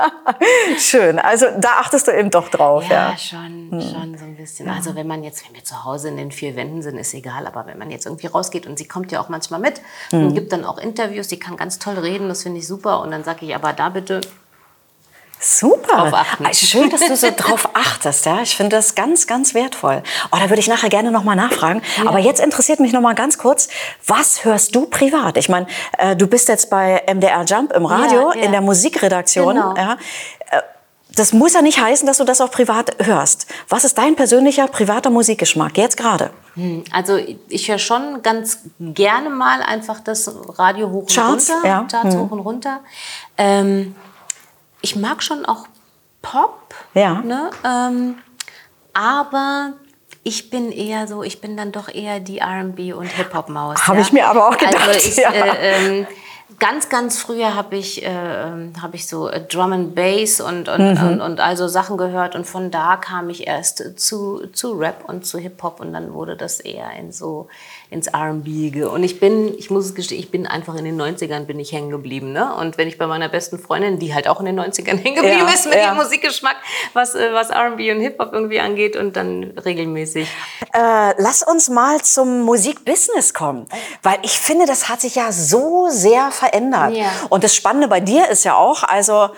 Schön. 0.78 1.18
Also 1.18 1.46
da 1.58 1.68
achtest 1.80 2.08
du 2.08 2.12
eben 2.12 2.30
doch 2.30 2.48
drauf. 2.48 2.84
Ja. 2.88 3.10
Ja, 3.10 3.18
schon, 3.18 3.68
schon 3.70 4.18
so 4.18 4.24
ein 4.24 4.36
bisschen. 4.36 4.68
Also 4.68 4.94
wenn 4.94 5.06
man 5.06 5.24
jetzt, 5.24 5.46
wenn 5.46 5.54
wir 5.54 5.64
zu 5.64 5.84
Hause 5.84 6.08
in 6.08 6.16
den 6.16 6.32
vier 6.32 6.56
Wänden 6.56 6.82
sind, 6.82 6.98
ist 6.98 7.14
egal. 7.14 7.46
Aber 7.46 7.66
wenn 7.66 7.78
man 7.78 7.90
jetzt 7.90 8.06
irgendwie 8.06 8.26
rausgeht 8.26 8.66
und 8.66 8.78
sie 8.78 8.86
kommt 8.86 9.12
ja 9.12 9.20
auch 9.20 9.28
manchmal 9.28 9.60
mit 9.60 9.80
und 10.12 10.34
gibt 10.34 10.52
dann 10.52 10.64
auch 10.64 10.78
Interviews, 10.78 11.28
die 11.28 11.38
kann 11.38 11.56
ganz 11.56 11.78
toll 11.78 11.98
reden, 11.98 12.28
das 12.28 12.42
finde 12.42 12.58
ich 12.58 12.66
super. 12.66 13.00
Und 13.00 13.10
dann 13.10 13.24
sage 13.24 13.46
ich, 13.46 13.54
aber 13.54 13.72
da 13.72 13.88
bitte, 13.88 14.20
Super. 15.40 16.12
Schön, 16.52 16.90
dass 16.90 17.00
du 17.00 17.16
so 17.16 17.28
drauf 17.34 17.68
achtest. 17.72 18.26
Ja? 18.26 18.42
Ich 18.42 18.56
finde 18.56 18.76
das 18.76 18.94
ganz, 18.94 19.26
ganz 19.26 19.54
wertvoll. 19.54 20.02
Oh, 20.32 20.36
da 20.38 20.50
würde 20.50 20.60
ich 20.60 20.68
nachher 20.68 20.90
gerne 20.90 21.10
noch 21.10 21.24
mal 21.24 21.34
nachfragen. 21.34 21.80
Aber 22.06 22.18
jetzt 22.18 22.40
interessiert 22.40 22.78
mich 22.78 22.92
noch 22.92 23.00
mal 23.00 23.14
ganz 23.14 23.38
kurz, 23.38 23.68
was 24.06 24.44
hörst 24.44 24.74
du 24.74 24.86
privat? 24.86 25.38
Ich 25.38 25.48
meine, 25.48 25.66
äh, 25.98 26.14
du 26.14 26.26
bist 26.26 26.48
jetzt 26.48 26.68
bei 26.68 27.02
MDR 27.06 27.44
Jump 27.44 27.72
im 27.72 27.86
Radio, 27.86 28.32
Ja, 28.32 28.36
ja. 28.36 28.42
in 28.44 28.52
der 28.52 28.60
Musikredaktion. 28.60 29.54
Genau. 29.54 29.74
Ja? 29.76 29.94
Äh, 30.50 30.60
Das 31.16 31.32
muss 31.32 31.54
ja 31.54 31.62
nicht 31.62 31.80
heißen, 31.80 32.06
dass 32.06 32.18
du 32.18 32.24
das 32.24 32.40
auch 32.42 32.50
privat 32.50 32.94
hörst. 33.04 33.46
Was 33.68 33.84
ist 33.84 33.96
dein 33.98 34.14
persönlicher, 34.16 34.68
privater 34.68 35.08
Musikgeschmack 35.10 35.76
jetzt 35.78 35.96
gerade? 35.96 36.30
hm, 36.54 36.84
also 36.92 37.16
ich 37.48 37.68
höre 37.68 37.78
schon 37.78 38.20
ganz 38.22 38.58
gerne 38.78 39.30
mal 39.30 39.62
einfach 39.62 40.00
das 40.00 40.30
Radio 40.58 40.90
hoch 40.90 41.02
und 41.02 41.14
Charts, 41.14 41.50
runter, 41.50 41.66
ja. 41.68 41.86
Charts 41.90 42.14
hoch 42.14 42.30
und 42.30 42.40
runter. 42.40 42.80
Ähm, 43.38 43.94
ich 44.82 44.96
mag 44.96 45.22
schon 45.22 45.44
auch 45.46 45.66
Pop, 46.22 46.74
Ja. 46.94 47.14
ne? 47.22 47.50
ähm, 47.64 48.18
aber 48.92 49.72
ich 50.22 50.50
bin 50.50 50.70
eher 50.70 51.06
so, 51.06 51.22
ich 51.22 51.40
bin 51.40 51.56
dann 51.56 51.72
doch 51.72 51.88
eher 51.88 52.20
die 52.20 52.38
R&B 52.38 52.92
und 52.92 53.06
Hip-Hop-Maus. 53.06 53.86
Hab 53.88 53.98
ich 53.98 54.12
mir 54.12 54.26
aber 54.26 54.48
auch 54.48 54.56
gedacht, 54.58 54.86
Also 54.88 55.08
ich, 55.08 55.16
ja. 55.16 55.30
äh, 55.32 56.00
ähm, 56.00 56.06
ganz, 56.58 56.90
ganz 56.90 57.18
früher 57.18 57.54
habe 57.54 57.76
ich, 57.76 58.02
äh, 58.04 58.08
ähm, 58.48 58.74
hab 58.82 58.92
ich 58.92 59.06
so 59.08 59.28
äh, 59.28 59.40
Drum 59.46 59.72
and 59.72 59.94
Bass 59.94 60.40
und, 60.42 60.68
und, 60.68 60.94
Mhm. 61.00 61.08
und, 61.08 61.20
und 61.22 61.40
also 61.40 61.68
Sachen 61.68 61.96
gehört 61.96 62.34
und 62.34 62.46
von 62.46 62.70
da 62.70 62.96
kam 62.96 63.30
ich 63.30 63.46
erst 63.46 63.98
zu, 63.98 64.46
zu 64.52 64.72
Rap 64.72 65.04
und 65.06 65.24
zu 65.24 65.38
Hip-Hop 65.38 65.80
und 65.80 65.94
dann 65.94 66.12
wurde 66.12 66.36
das 66.36 66.60
eher 66.60 66.90
in 66.98 67.12
so 67.12 67.48
ins 67.90 68.06
R&B 68.06 68.70
ge- 68.70 68.84
und 68.84 69.02
ich 69.02 69.18
bin, 69.18 69.52
ich 69.58 69.68
muss 69.68 69.84
es 69.84 69.94
gestehen, 69.96 70.20
ich 70.20 70.30
bin 70.30 70.46
einfach 70.46 70.76
in 70.76 70.84
den 70.84 71.00
90ern 71.00 71.44
bin 71.44 71.58
ich 71.58 71.72
hängen 71.72 71.90
geblieben, 71.90 72.32
ne? 72.32 72.54
Und 72.54 72.78
wenn 72.78 72.86
ich 72.86 72.98
bei 72.98 73.08
meiner 73.08 73.28
besten 73.28 73.58
Freundin, 73.58 73.98
die 73.98 74.14
halt 74.14 74.28
auch 74.28 74.38
in 74.38 74.46
den 74.46 74.60
90ern 74.60 74.96
hängen 74.96 75.16
geblieben 75.16 75.38
Ja, 75.40 75.52
ist 75.52 75.66
mit 75.66 75.74
ja. 75.74 75.86
ihrem 75.86 75.96
Musikgeschmack, 75.96 76.56
was, 76.92 77.16
äh, 77.16 77.32
was 77.32 77.50
R&B 77.50 77.90
und 77.90 78.00
Hip-Hop 78.00 78.32
irgendwie 78.32 78.60
angeht 78.60 78.96
und 78.96 79.16
dann 79.16 79.52
regelmäßig. 79.64 80.28
Äh, 80.72 81.14
lass 81.18 81.42
uns 81.42 81.68
mal 81.68 82.00
zum 82.02 82.42
Musikbusiness 82.42 83.34
kommen, 83.34 83.66
weil 84.04 84.18
ich 84.22 84.38
finde, 84.38 84.66
das 84.66 84.88
hat 84.88 85.00
sich 85.00 85.16
ja 85.16 85.32
so 85.32 85.88
sehr 85.90 86.30
verändert. 86.30 86.94
Ja. 86.94 87.10
Und 87.28 87.42
das 87.42 87.56
Spannende 87.56 87.88
bei 87.88 87.98
dir 87.98 88.28
ist 88.28 88.44
ja 88.44 88.54
auch, 88.54 88.84
also 88.84 89.30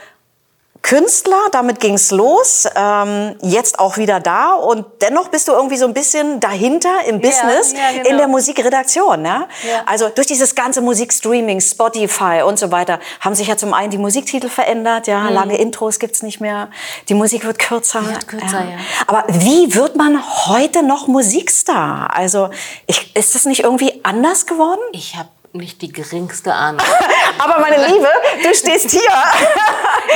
Künstler, 0.82 1.38
damit 1.52 1.78
ging's 1.78 2.10
los, 2.10 2.68
ähm, 2.74 3.36
jetzt 3.40 3.78
auch 3.78 3.96
wieder 3.98 4.18
da 4.18 4.54
und 4.54 4.84
dennoch 5.00 5.28
bist 5.28 5.46
du 5.46 5.52
irgendwie 5.52 5.76
so 5.76 5.86
ein 5.86 5.94
bisschen 5.94 6.40
dahinter 6.40 7.04
im 7.06 7.20
Business, 7.20 7.72
ja, 7.72 7.92
genau. 7.92 8.10
in 8.10 8.18
der 8.18 8.26
Musikredaktion. 8.26 9.22
Ne? 9.22 9.46
Ja. 9.62 9.82
Also 9.86 10.08
durch 10.08 10.26
dieses 10.26 10.56
ganze 10.56 10.80
Musikstreaming, 10.80 11.60
Spotify 11.60 12.42
und 12.44 12.58
so 12.58 12.72
weiter, 12.72 12.98
haben 13.20 13.36
sich 13.36 13.46
ja 13.46 13.56
zum 13.56 13.74
einen 13.74 13.90
die 13.90 13.98
Musiktitel 13.98 14.48
verändert, 14.48 15.06
ja, 15.06 15.28
lange 15.28 15.56
Intros 15.56 16.00
gibt's 16.00 16.22
nicht 16.22 16.40
mehr, 16.40 16.68
die 17.08 17.14
Musik 17.14 17.44
wird 17.44 17.60
kürzer. 17.60 18.00
Mhm. 18.00 18.08
Wird 18.08 18.28
kürzer, 18.28 18.60
ja. 18.60 18.78
Aber 19.06 19.24
wie 19.28 19.74
wird 19.74 19.94
man 19.94 20.20
heute 20.46 20.82
noch 20.82 21.06
Musikstar? 21.06 22.10
Also 22.14 22.50
ich, 22.86 23.14
ist 23.14 23.36
das 23.36 23.44
nicht 23.44 23.62
irgendwie 23.62 24.00
anders 24.02 24.46
geworden? 24.46 24.80
Ich 24.92 25.16
habe 25.16 25.28
nicht 25.52 25.82
die 25.82 25.92
geringste 25.92 26.54
Ahnung. 26.54 26.80
Aber 27.38 27.60
meine 27.60 27.86
Liebe, 27.86 28.08
du 28.42 28.54
stehst 28.54 28.90
hier. 28.90 29.00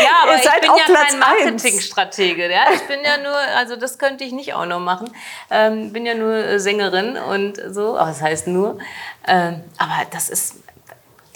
Ja, 0.02 0.24
aber 0.24 0.34
ich 0.36 0.42
bin 0.42 0.70
ja 0.76 0.84
Platz 0.84 1.10
kein. 1.10 1.18
Marketingstratege. 1.20 2.50
Ja? 2.50 2.64
Ich 2.74 2.82
bin 2.82 2.98
ja 3.02 3.16
nur, 3.16 3.36
also 3.56 3.76
das 3.76 3.98
könnte 3.98 4.24
ich 4.24 4.32
nicht 4.32 4.52
auch 4.52 4.66
noch 4.66 4.80
machen. 4.80 5.10
Ähm, 5.50 5.90
bin 5.92 6.04
ja 6.04 6.14
nur 6.14 6.34
äh, 6.34 6.60
Sängerin 6.60 7.16
und 7.16 7.58
so, 7.70 7.96
aber 7.96 8.08
das 8.08 8.20
heißt 8.20 8.46
nur. 8.48 8.78
Ähm, 9.26 9.62
aber 9.78 10.02
das 10.10 10.28
ist, 10.28 10.56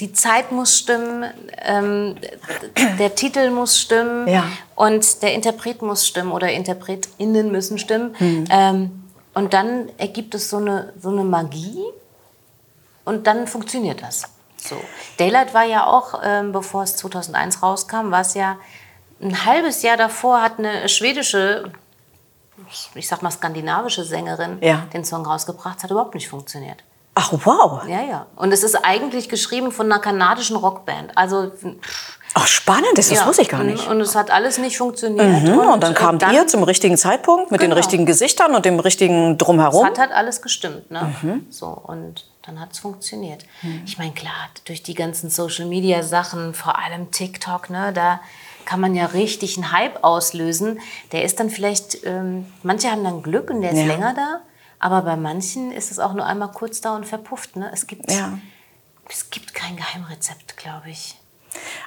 die 0.01 0.13
Zeit 0.13 0.53
muss 0.53 0.77
stimmen, 0.77 1.25
ähm, 1.65 2.17
der 2.99 3.15
Titel 3.15 3.51
muss 3.51 3.81
stimmen 3.81 4.29
Ja. 4.29 4.45
und 4.75 5.23
der 5.23 5.33
Interpret 5.33 5.81
muss 5.81 6.07
stimmen 6.07 6.33
oder 6.33 6.51
InterpretInnen 6.51 7.51
müssen 7.51 7.79
stimmen. 7.79 8.15
Hm. 8.19 8.45
Ähm, 8.51 9.05
und 9.33 9.55
dann 9.55 9.89
ergibt 9.97 10.35
es 10.35 10.51
so 10.51 10.59
eine, 10.59 10.93
so 11.01 11.09
eine 11.09 11.25
Magie 11.25 11.83
und 13.05 13.27
dann 13.27 13.47
funktioniert 13.47 14.03
das. 14.03 14.25
So. 14.57 14.77
Daylight 15.19 15.55
war 15.55 15.65
ja 15.65 15.87
auch, 15.87 16.21
ähm, 16.23 16.53
bevor 16.53 16.83
es 16.83 16.97
2001 16.97 17.63
rauskam, 17.63 18.11
war 18.11 18.21
es 18.21 18.35
ja 18.35 18.57
ein 19.23 19.45
halbes 19.47 19.83
Jahr 19.83 19.97
davor, 19.97 20.43
hat 20.43 20.59
eine 20.59 20.89
schwedische, 20.89 21.73
ich 22.95 23.09
sag 23.09 23.23
mal 23.23 23.31
skandinavische 23.31 24.05
Sängerin 24.05 24.59
Ja. 24.61 24.87
den 24.93 25.05
Song 25.05 25.25
rausgebracht, 25.27 25.79
es 25.79 25.85
hat 25.85 25.91
überhaupt 25.91 26.15
nicht 26.15 26.29
funktioniert. 26.29 26.79
Ach 27.15 27.33
wow. 27.33 27.83
Ja, 27.89 28.03
ja. 28.03 28.27
Und 28.37 28.53
es 28.53 28.63
ist 28.63 28.77
eigentlich 28.77 29.29
geschrieben 29.29 29.73
von 29.73 29.91
einer 29.91 30.01
kanadischen 30.01 30.57
Rockband. 30.57 31.17
Also 31.17 31.51
Ach, 32.35 32.47
spannend, 32.47 32.87
das, 32.95 33.09
das 33.09 33.19
Ja, 33.19 33.27
wusste 33.27 33.43
ich 33.43 33.49
gar 33.49 33.65
nicht. 33.65 33.87
Und, 33.89 33.97
und 33.97 34.01
es 34.03 34.15
hat 34.15 34.31
alles 34.31 34.59
nicht 34.59 34.79
funktioniert. 34.79 35.27
Mhm, 35.43 35.59
und 35.59 35.83
dann 35.83 35.95
kamt 35.95 36.23
ihr 36.33 36.47
zum 36.47 36.63
richtigen 36.63 36.97
Zeitpunkt 36.97 37.51
mit 37.51 37.61
den 37.61 37.71
Genau. 37.71 37.77
richtigen 37.77 38.07
Gesichtern 38.07 38.55
und 38.55 38.65
dem 38.65 38.79
richtigen 38.79 39.33
Es 39.33 39.39
Drumherum. 39.39 39.85
hat 39.85 39.99
halt 39.99 40.13
alles 40.13 40.41
gestimmt, 40.41 40.91
ne? 40.93 41.13
Mhm. 41.23 41.47
So, 41.51 41.67
und 41.67 42.25
dann 42.51 42.61
hat 42.61 42.73
es 42.73 42.79
funktioniert. 42.81 43.45
Ich 43.87 43.97
meine, 43.99 44.13
klar, 44.13 44.49
durch 44.65 44.83
die 44.83 44.95
ganzen 44.95 45.31
Social-Media-Sachen, 45.31 46.55
vor 46.55 46.79
allem 46.79 47.11
TikTok, 47.11 47.71
ne, 47.71 47.93
da 47.93 48.21
kann 48.65 48.81
man 48.81 48.95
ja 48.95 49.07
richtig 49.07 49.57
einen 49.57 49.73
Hype 49.73 50.03
auslösen. 50.05 50.81
Der 51.13 51.25
ist 51.25 51.41
dann 51.41 51.49
vielleicht, 51.51 52.05
ähm, 52.05 52.47
manche 52.63 52.91
haben 52.91 53.05
dann 53.05 53.23
Glück 53.23 53.51
und 53.51 53.63
der 53.63 53.73
ist 53.73 53.79
Ja. 53.79 53.87
länger 53.87 54.15
da, 54.15 54.41
aber 54.79 55.03
bei 55.03 55.17
manchen 55.17 55.71
ist 55.73 55.91
es 55.91 55.99
auch 55.99 56.13
nur 56.15 56.27
einmal 56.27 56.51
kurz 56.53 56.81
da 56.81 56.95
und 56.97 57.07
verpufft. 57.07 57.57
Ne? 57.57 57.71
Es, 57.73 57.87
gibt, 57.87 58.11
Ja. 58.11 58.39
es 59.09 59.31
gibt 59.31 59.55
kein 59.55 59.77
Geheimrezept, 59.77 60.57
glaube 60.57 60.91
ich. 60.91 61.17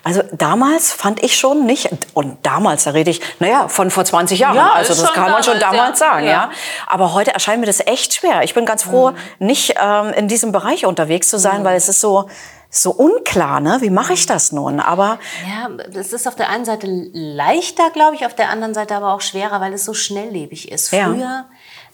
Also 0.03 0.21
damals 0.31 0.91
fand 0.91 1.23
ich 1.23 1.37
schon 1.37 1.65
nicht, 1.65 1.89
und 2.13 2.37
damals, 2.45 2.83
da 2.83 2.91
rede 2.91 3.09
ich, 3.09 3.21
naja, 3.39 3.67
von 3.67 3.89
vor 3.91 4.03
20 4.05 4.39
Jahren. 4.39 4.55
Ja, 4.55 4.71
also 4.73 4.93
das 4.93 5.13
kann 5.13 5.31
man 5.31 5.43
schon 5.43 5.59
damals, 5.59 5.99
ja. 5.99 6.05
sagen, 6.07 6.25
ja. 6.25 6.31
Ja. 6.31 6.51
Aber 6.87 7.13
heute 7.13 7.33
erscheint 7.33 7.59
mir 7.61 7.65
das 7.65 7.79
echt 7.79 8.13
schwer. 8.13 8.43
Ich 8.43 8.53
bin 8.53 8.65
ganz 8.65 8.83
froh, 8.83 9.11
Mhm. 9.11 9.47
nicht 9.47 9.75
ähm, 9.81 10.13
in 10.13 10.27
diesem 10.27 10.51
Bereich 10.51 10.85
unterwegs 10.85 11.29
zu 11.29 11.37
sein, 11.39 11.63
weil 11.63 11.77
es 11.77 11.87
ist 11.87 12.01
so, 12.01 12.29
so 12.69 12.91
unklar, 12.91 13.59
ne? 13.59 13.77
Wie 13.81 13.91
mache 13.91 14.13
ich 14.13 14.25
das 14.25 14.51
nun? 14.51 14.79
Aber 14.79 15.19
Ja, 15.47 15.69
es 15.93 16.11
ist 16.11 16.27
auf 16.27 16.35
der 16.35 16.49
einen 16.49 16.65
Seite 16.65 16.87
leichter, 17.13 17.89
glaube 17.91 18.15
ich, 18.15 18.25
auf 18.25 18.33
der 18.35 18.49
anderen 18.49 18.73
Seite 18.73 18.95
aber 18.95 19.13
auch 19.13 19.21
schwerer, 19.21 19.61
weil 19.61 19.73
es 19.73 19.85
so 19.85 19.93
schnelllebig 19.93 20.71
ist. 20.71 20.91
Ja. 20.91 21.05
Früher 21.05 21.45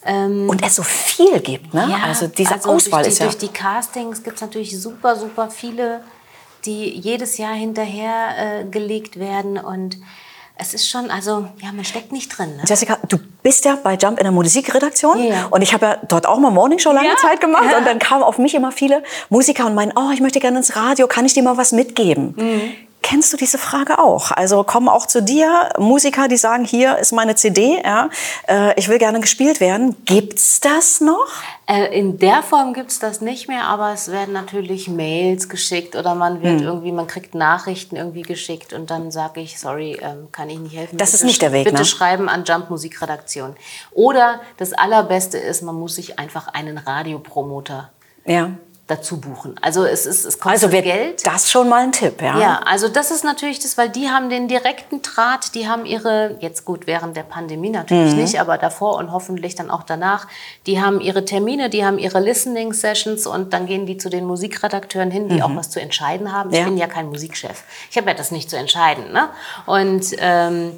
ähm, 0.06 0.48
und 0.48 0.64
es 0.64 0.76
so 0.76 0.82
viel 0.82 1.40
gibt, 1.40 1.74
ne? 1.74 1.94
also 2.06 2.26
diese 2.26 2.54
Auswahl 2.64 3.02
durch 3.02 3.04
die, 3.04 3.08
ist 3.08 3.18
ja. 3.18 3.26
Durch 3.26 3.36
die 3.38 3.48
Castings 3.48 4.22
gibt 4.22 4.36
es 4.36 4.42
natürlich 4.42 4.80
super, 4.80 5.14
super 5.14 5.50
viele, 5.50 6.02
die 6.66 6.90
jedes 6.98 7.38
Jahr 7.38 7.54
hinterher 7.54 8.60
äh, 8.60 8.64
gelegt 8.64 9.18
werden. 9.18 9.58
Und 9.58 9.98
es 10.56 10.74
ist 10.74 10.88
schon, 10.88 11.10
also, 11.10 11.46
ja, 11.62 11.72
man 11.72 11.84
steckt 11.84 12.12
nicht 12.12 12.36
drin. 12.36 12.56
Ne? 12.56 12.62
Jessica, 12.66 12.98
du 13.08 13.18
bist 13.42 13.64
ja 13.64 13.78
bei 13.82 13.94
Jump 13.94 14.18
in 14.18 14.24
der 14.24 14.32
Musikredaktion 14.32 15.22
Ja. 15.24 15.46
und 15.50 15.62
ich 15.62 15.72
habe 15.72 15.86
ja 15.86 15.96
dort 16.06 16.26
auch 16.26 16.38
mal 16.38 16.50
Morningshow 16.50 16.92
lange 16.92 17.08
Ja. 17.08 17.16
Zeit 17.16 17.40
gemacht 17.40 17.64
Ja. 17.70 17.78
und 17.78 17.86
dann 17.86 17.98
kamen 17.98 18.22
auf 18.22 18.36
mich 18.38 18.54
immer 18.54 18.70
viele 18.72 19.02
Musiker 19.30 19.64
und 19.66 19.74
meinen, 19.74 19.92
oh, 19.96 20.10
ich 20.12 20.20
möchte 20.20 20.38
gerne 20.40 20.58
ins 20.58 20.76
Radio, 20.76 21.06
kann 21.06 21.24
ich 21.24 21.32
dir 21.34 21.42
mal 21.42 21.56
was 21.56 21.72
mitgeben? 21.72 22.34
Mhm. 22.36 22.72
Kennst 23.10 23.32
du 23.32 23.36
diese 23.36 23.58
Frage 23.58 23.98
auch? 23.98 24.30
Also 24.30 24.62
kommen 24.62 24.88
auch 24.88 25.04
zu 25.04 25.20
dir 25.20 25.70
Musiker, 25.78 26.28
die 26.28 26.36
sagen, 26.36 26.64
hier 26.64 26.96
ist 26.98 27.10
meine 27.10 27.34
CD, 27.34 27.82
ja, 27.84 28.08
äh, 28.48 28.72
ich 28.78 28.88
will 28.88 28.98
gerne 28.98 29.18
gespielt 29.18 29.58
werden. 29.58 29.96
Gibt's 30.04 30.60
das 30.60 31.00
noch? 31.00 31.26
Äh, 31.66 31.98
in 31.98 32.18
der 32.18 32.44
Form 32.44 32.72
gibt 32.72 32.92
es 32.92 33.00
das 33.00 33.20
nicht 33.20 33.48
mehr, 33.48 33.64
aber 33.64 33.92
es 33.92 34.12
werden 34.12 34.32
natürlich 34.32 34.86
Mails 34.86 35.48
geschickt 35.48 35.96
oder 35.96 36.14
man 36.14 36.34
Hm. 36.34 36.42
wird 36.42 36.60
irgendwie, 36.60 36.92
man 36.92 37.08
kriegt 37.08 37.34
Nachrichten 37.34 37.96
irgendwie 37.96 38.22
geschickt 38.22 38.72
und 38.72 38.92
dann 38.92 39.10
sage 39.10 39.40
ich, 39.40 39.58
sorry, 39.58 39.98
ähm, 40.00 40.28
kann 40.30 40.48
ich 40.48 40.60
nicht 40.60 40.76
helfen. 40.76 40.96
Das 40.96 41.08
ist 41.08 41.22
Bitte 41.22 41.26
nicht 41.26 41.42
der 41.42 41.50
Weg, 41.52 41.64
Bitte 41.64 41.78
ne? 41.78 41.84
schreiben 41.84 42.28
an 42.28 42.44
Jump 42.44 42.70
Musikredaktion. 42.70 43.56
Oder 43.90 44.38
das 44.58 44.72
Allerbeste 44.72 45.36
ist, 45.36 45.62
man 45.62 45.74
muss 45.74 45.96
sich 45.96 46.20
einfach 46.20 46.46
einen 46.46 46.78
Radiopromoter 46.78 47.90
Ja. 48.24 48.50
Dazu 48.90 49.20
buchen. 49.20 49.54
Also 49.62 49.84
es 49.84 50.04
ist, 50.06 50.24
es 50.24 50.38
kostet 50.38 50.62
Also 50.64 50.72
wäre 50.72 50.82
Geld. 50.82 51.26
das 51.26 51.50
schon 51.50 51.68
mal 51.68 51.82
ein 51.84 51.92
Tipp, 51.92 52.20
ja? 52.20 52.38
Ja, 52.38 52.60
also 52.66 52.88
das 52.88 53.10
ist 53.10 53.24
natürlich 53.24 53.58
das, 53.60 53.78
weil 53.78 53.88
die 53.88 54.08
haben 54.10 54.28
den 54.30 54.48
direkten 54.48 55.00
Draht, 55.02 55.54
die 55.54 55.68
haben 55.68 55.86
ihre, 55.86 56.36
jetzt 56.40 56.64
gut, 56.64 56.86
während 56.86 57.16
der 57.16 57.22
Pandemie 57.22 57.70
natürlich 57.70 58.12
Mhm. 58.14 58.20
nicht, 58.20 58.40
aber 58.40 58.58
davor 58.58 58.96
und 58.96 59.12
hoffentlich 59.12 59.54
dann 59.54 59.70
auch 59.70 59.82
danach, 59.84 60.26
die 60.66 60.80
haben 60.82 61.00
ihre 61.00 61.24
Termine, 61.24 61.70
die 61.70 61.84
haben 61.84 61.98
ihre 61.98 62.20
Listening 62.20 62.72
Sessions 62.72 63.26
und 63.26 63.52
dann 63.52 63.66
gehen 63.66 63.86
die 63.86 63.96
zu 63.96 64.10
den 64.10 64.24
Musikredakteuren 64.26 65.10
hin, 65.10 65.28
die 65.28 65.42
auch 65.42 65.54
was 65.54 65.70
zu 65.70 65.80
entscheiden 65.80 66.32
haben. 66.32 66.50
Ich 66.50 66.56
Mhm. 66.56 66.62
Ja. 66.62 66.68
bin 66.68 66.78
ja 66.78 66.86
kein 66.88 67.06
Musikchef. 67.08 67.62
Ich 67.90 67.96
habe 67.96 68.08
ja 68.08 68.14
das 68.14 68.30
nicht 68.30 68.50
zu 68.50 68.56
entscheiden. 68.56 69.12
Ne? 69.12 69.28
Und 69.66 70.04
ähm, 70.18 70.72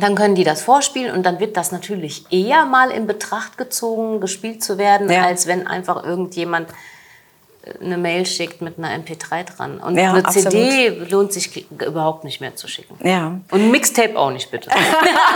dann 0.00 0.16
können 0.16 0.34
die 0.34 0.42
das 0.42 0.60
vorspielen 0.62 1.14
und 1.14 1.22
dann 1.24 1.38
wird 1.38 1.56
das 1.56 1.70
natürlich 1.70 2.24
eher 2.32 2.64
mal 2.64 2.90
in 2.90 3.06
Betracht 3.06 3.56
gezogen, 3.58 4.20
gespielt 4.20 4.64
zu 4.64 4.76
werden, 4.76 5.08
Ja. 5.08 5.22
als 5.24 5.46
wenn 5.46 5.68
einfach 5.68 6.02
irgendjemand 6.02 6.68
eine 7.80 7.96
Mail 7.96 8.26
schickt 8.26 8.60
mit 8.60 8.78
einer 8.78 8.90
MP3 8.90 9.44
dran. 9.44 9.78
Und 9.78 9.96
Ja, 9.96 10.10
eine 10.12 10.24
absolut. 10.24 10.50
CD 10.50 10.88
lohnt 11.10 11.32
sich 11.32 11.66
überhaupt 11.70 12.24
nicht 12.24 12.40
mehr 12.40 12.54
zu 12.56 12.68
schicken. 12.68 12.96
Ja. 13.06 13.38
Und 13.50 13.60
ein 13.60 13.70
Mixtape 13.70 14.18
auch 14.18 14.30
nicht, 14.30 14.50
bitte. 14.50 14.70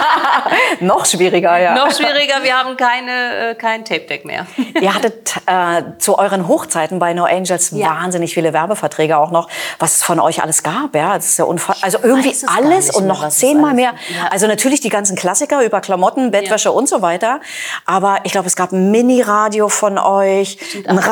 Noch 0.81 1.07
schwieriger, 1.07 1.57
ja. 1.59 1.75
Noch 1.75 1.91
schwieriger, 1.91 2.43
wir 2.43 2.57
haben 2.59 2.77
keine, 2.77 3.51
äh, 3.51 3.55
kein 3.55 3.85
Tape-Deck 3.85 4.25
mehr. 4.25 4.47
Ihr 4.81 4.95
hattet 4.95 5.37
äh, 5.47 5.83
zu 5.99 6.19
euren 6.19 6.49
Hochzeiten 6.49 6.99
bei 6.99 7.15
No 7.15 7.25
Angels 7.25 7.71
Ja. 7.71 7.89
wahnsinnig 7.89 8.35
viele 8.35 8.53
Werbeverträge 8.53 9.17
auch 9.17 9.31
noch, 9.31 9.49
was 9.79 9.97
es 9.97 10.03
von 10.03 10.21
euch 10.21 10.43
alles 10.43 10.63
gab. 10.63 10.95
Ja, 10.95 11.17
das 11.17 11.27
ist 11.31 11.39
ja 11.39 11.47
also 11.83 11.99
irgendwie 12.03 12.35
alles 12.47 12.91
und 12.91 13.07
mehr, 13.07 13.15
noch 13.15 13.25
es 13.27 13.39
zehnmal 13.39 13.75
mehr. 13.75 13.95
Ja. 14.09 14.29
Also 14.31 14.47
natürlich 14.47 14.81
die 14.81 14.91
ganzen 14.91 15.17
Klassiker 15.17 15.65
über 15.65 15.81
Klamotten, 15.81 16.31
Bettwäsche 16.31 16.73
und 16.73 16.89
so 16.89 17.03
weiter. 17.03 17.41
Aber 17.87 18.21
ich 18.25 18.33
glaube, 18.33 18.47
es 18.47 18.57
gab 18.57 18.73
ein 18.73 18.91
Mini-Radio 18.91 19.69
von 19.69 19.99
euch, 19.99 20.59
ein 20.87 20.99
aber 20.99 21.07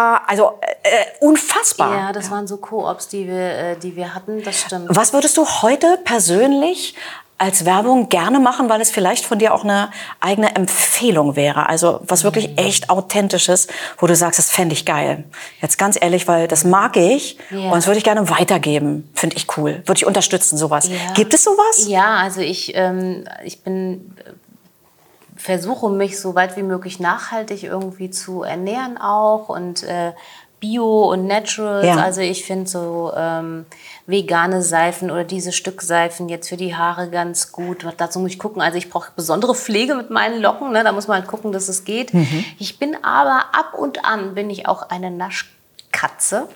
Rasierer, 0.00 0.22
also 0.28 0.58
äh, 0.82 0.88
unfassbar. 1.24 1.94
Ja, 1.94 2.12
das 2.12 2.30
waren 2.30 2.46
so 2.46 2.56
Koops, 2.56 3.08
die 3.08 3.26
wir, 3.26 3.34
äh, 3.36 3.76
die 3.76 3.96
wir 3.96 4.14
hatten, 4.14 4.42
das 4.42 4.60
stimmt. 4.62 4.86
Was 4.88 5.12
würdest 5.12 5.36
du 5.36 5.46
heute 5.46 5.98
persönlich 6.04 6.94
als 7.38 7.64
Werbung 7.64 8.10
gerne 8.10 8.38
machen, 8.38 8.68
weil 8.68 8.82
es 8.82 8.90
vielleicht 8.90 9.24
von 9.24 9.38
dir 9.38 9.54
auch 9.54 9.64
eine 9.64 9.90
eigene 10.20 10.54
Empfehlung 10.56 11.36
wäre? 11.36 11.68
Also 11.70 12.00
was 12.02 12.22
wirklich 12.22 12.58
echt 12.58 12.90
authentisches, 12.90 13.66
wo 13.98 14.06
du 14.06 14.14
sagst, 14.14 14.38
das 14.38 14.50
fände 14.50 14.74
ich 14.74 14.84
geil. 14.84 15.24
Jetzt 15.62 15.78
ganz 15.78 15.96
ehrlich, 16.00 16.28
weil 16.28 16.48
das 16.48 16.64
mag 16.64 16.96
ich 16.98 17.38
Ja. 17.50 17.58
und 17.70 17.76
das 17.76 17.86
würde 17.86 17.96
ich 17.98 18.04
gerne 18.04 18.28
weitergeben. 18.28 19.10
Finde 19.14 19.36
ich 19.36 19.46
cool. 19.56 19.82
Würde 19.86 19.96
ich 19.98 20.06
unterstützen, 20.06 20.58
sowas. 20.58 20.88
Ja. 20.88 21.12
Gibt 21.14 21.32
es 21.32 21.44
sowas? 21.44 21.86
Ja, 21.86 22.16
also 22.16 22.40
ich, 22.42 22.72
ähm, 22.74 23.24
ich 23.42 23.62
bin 23.62 24.14
äh, 24.26 24.32
versuche 25.40 25.88
mich 25.88 26.20
so 26.20 26.34
weit 26.34 26.56
wie 26.56 26.62
möglich 26.62 27.00
nachhaltig 27.00 27.64
irgendwie 27.64 28.10
zu 28.10 28.42
ernähren 28.42 28.98
auch 28.98 29.48
und 29.48 29.82
äh, 29.82 30.12
Bio 30.60 31.10
und 31.10 31.26
Naturals. 31.26 31.86
Ja. 31.86 31.96
Also 31.96 32.20
ich 32.20 32.44
finde 32.44 32.68
so 32.68 33.12
ähm, 33.16 33.64
vegane 34.06 34.62
Seifen 34.62 35.10
oder 35.10 35.24
diese 35.24 35.52
Stückseifen 35.52 36.28
jetzt 36.28 36.50
für 36.50 36.58
die 36.58 36.76
Haare 36.76 37.08
ganz 37.08 37.50
gut. 37.50 37.86
Dazu 37.96 38.20
muss 38.20 38.32
ich 38.32 38.38
gucken. 38.38 38.60
Also 38.60 38.76
ich 38.76 38.90
brauche 38.90 39.10
besondere 39.16 39.54
Pflege 39.54 39.94
mit 39.94 40.10
meinen 40.10 40.42
Locken. 40.42 40.70
Ne? 40.72 40.84
Da 40.84 40.92
muss 40.92 41.08
man 41.08 41.18
halt 41.18 41.28
gucken, 41.28 41.50
dass 41.52 41.68
es 41.68 41.84
geht. 41.84 42.12
Mhm. 42.12 42.44
Ich 42.58 42.78
bin 42.78 42.94
aber 43.02 43.46
ab 43.52 43.72
und 43.76 44.04
an 44.04 44.34
bin 44.34 44.50
ich 44.50 44.68
auch 44.68 44.90
eine 44.90 45.10
Naschkatze. 45.10 46.46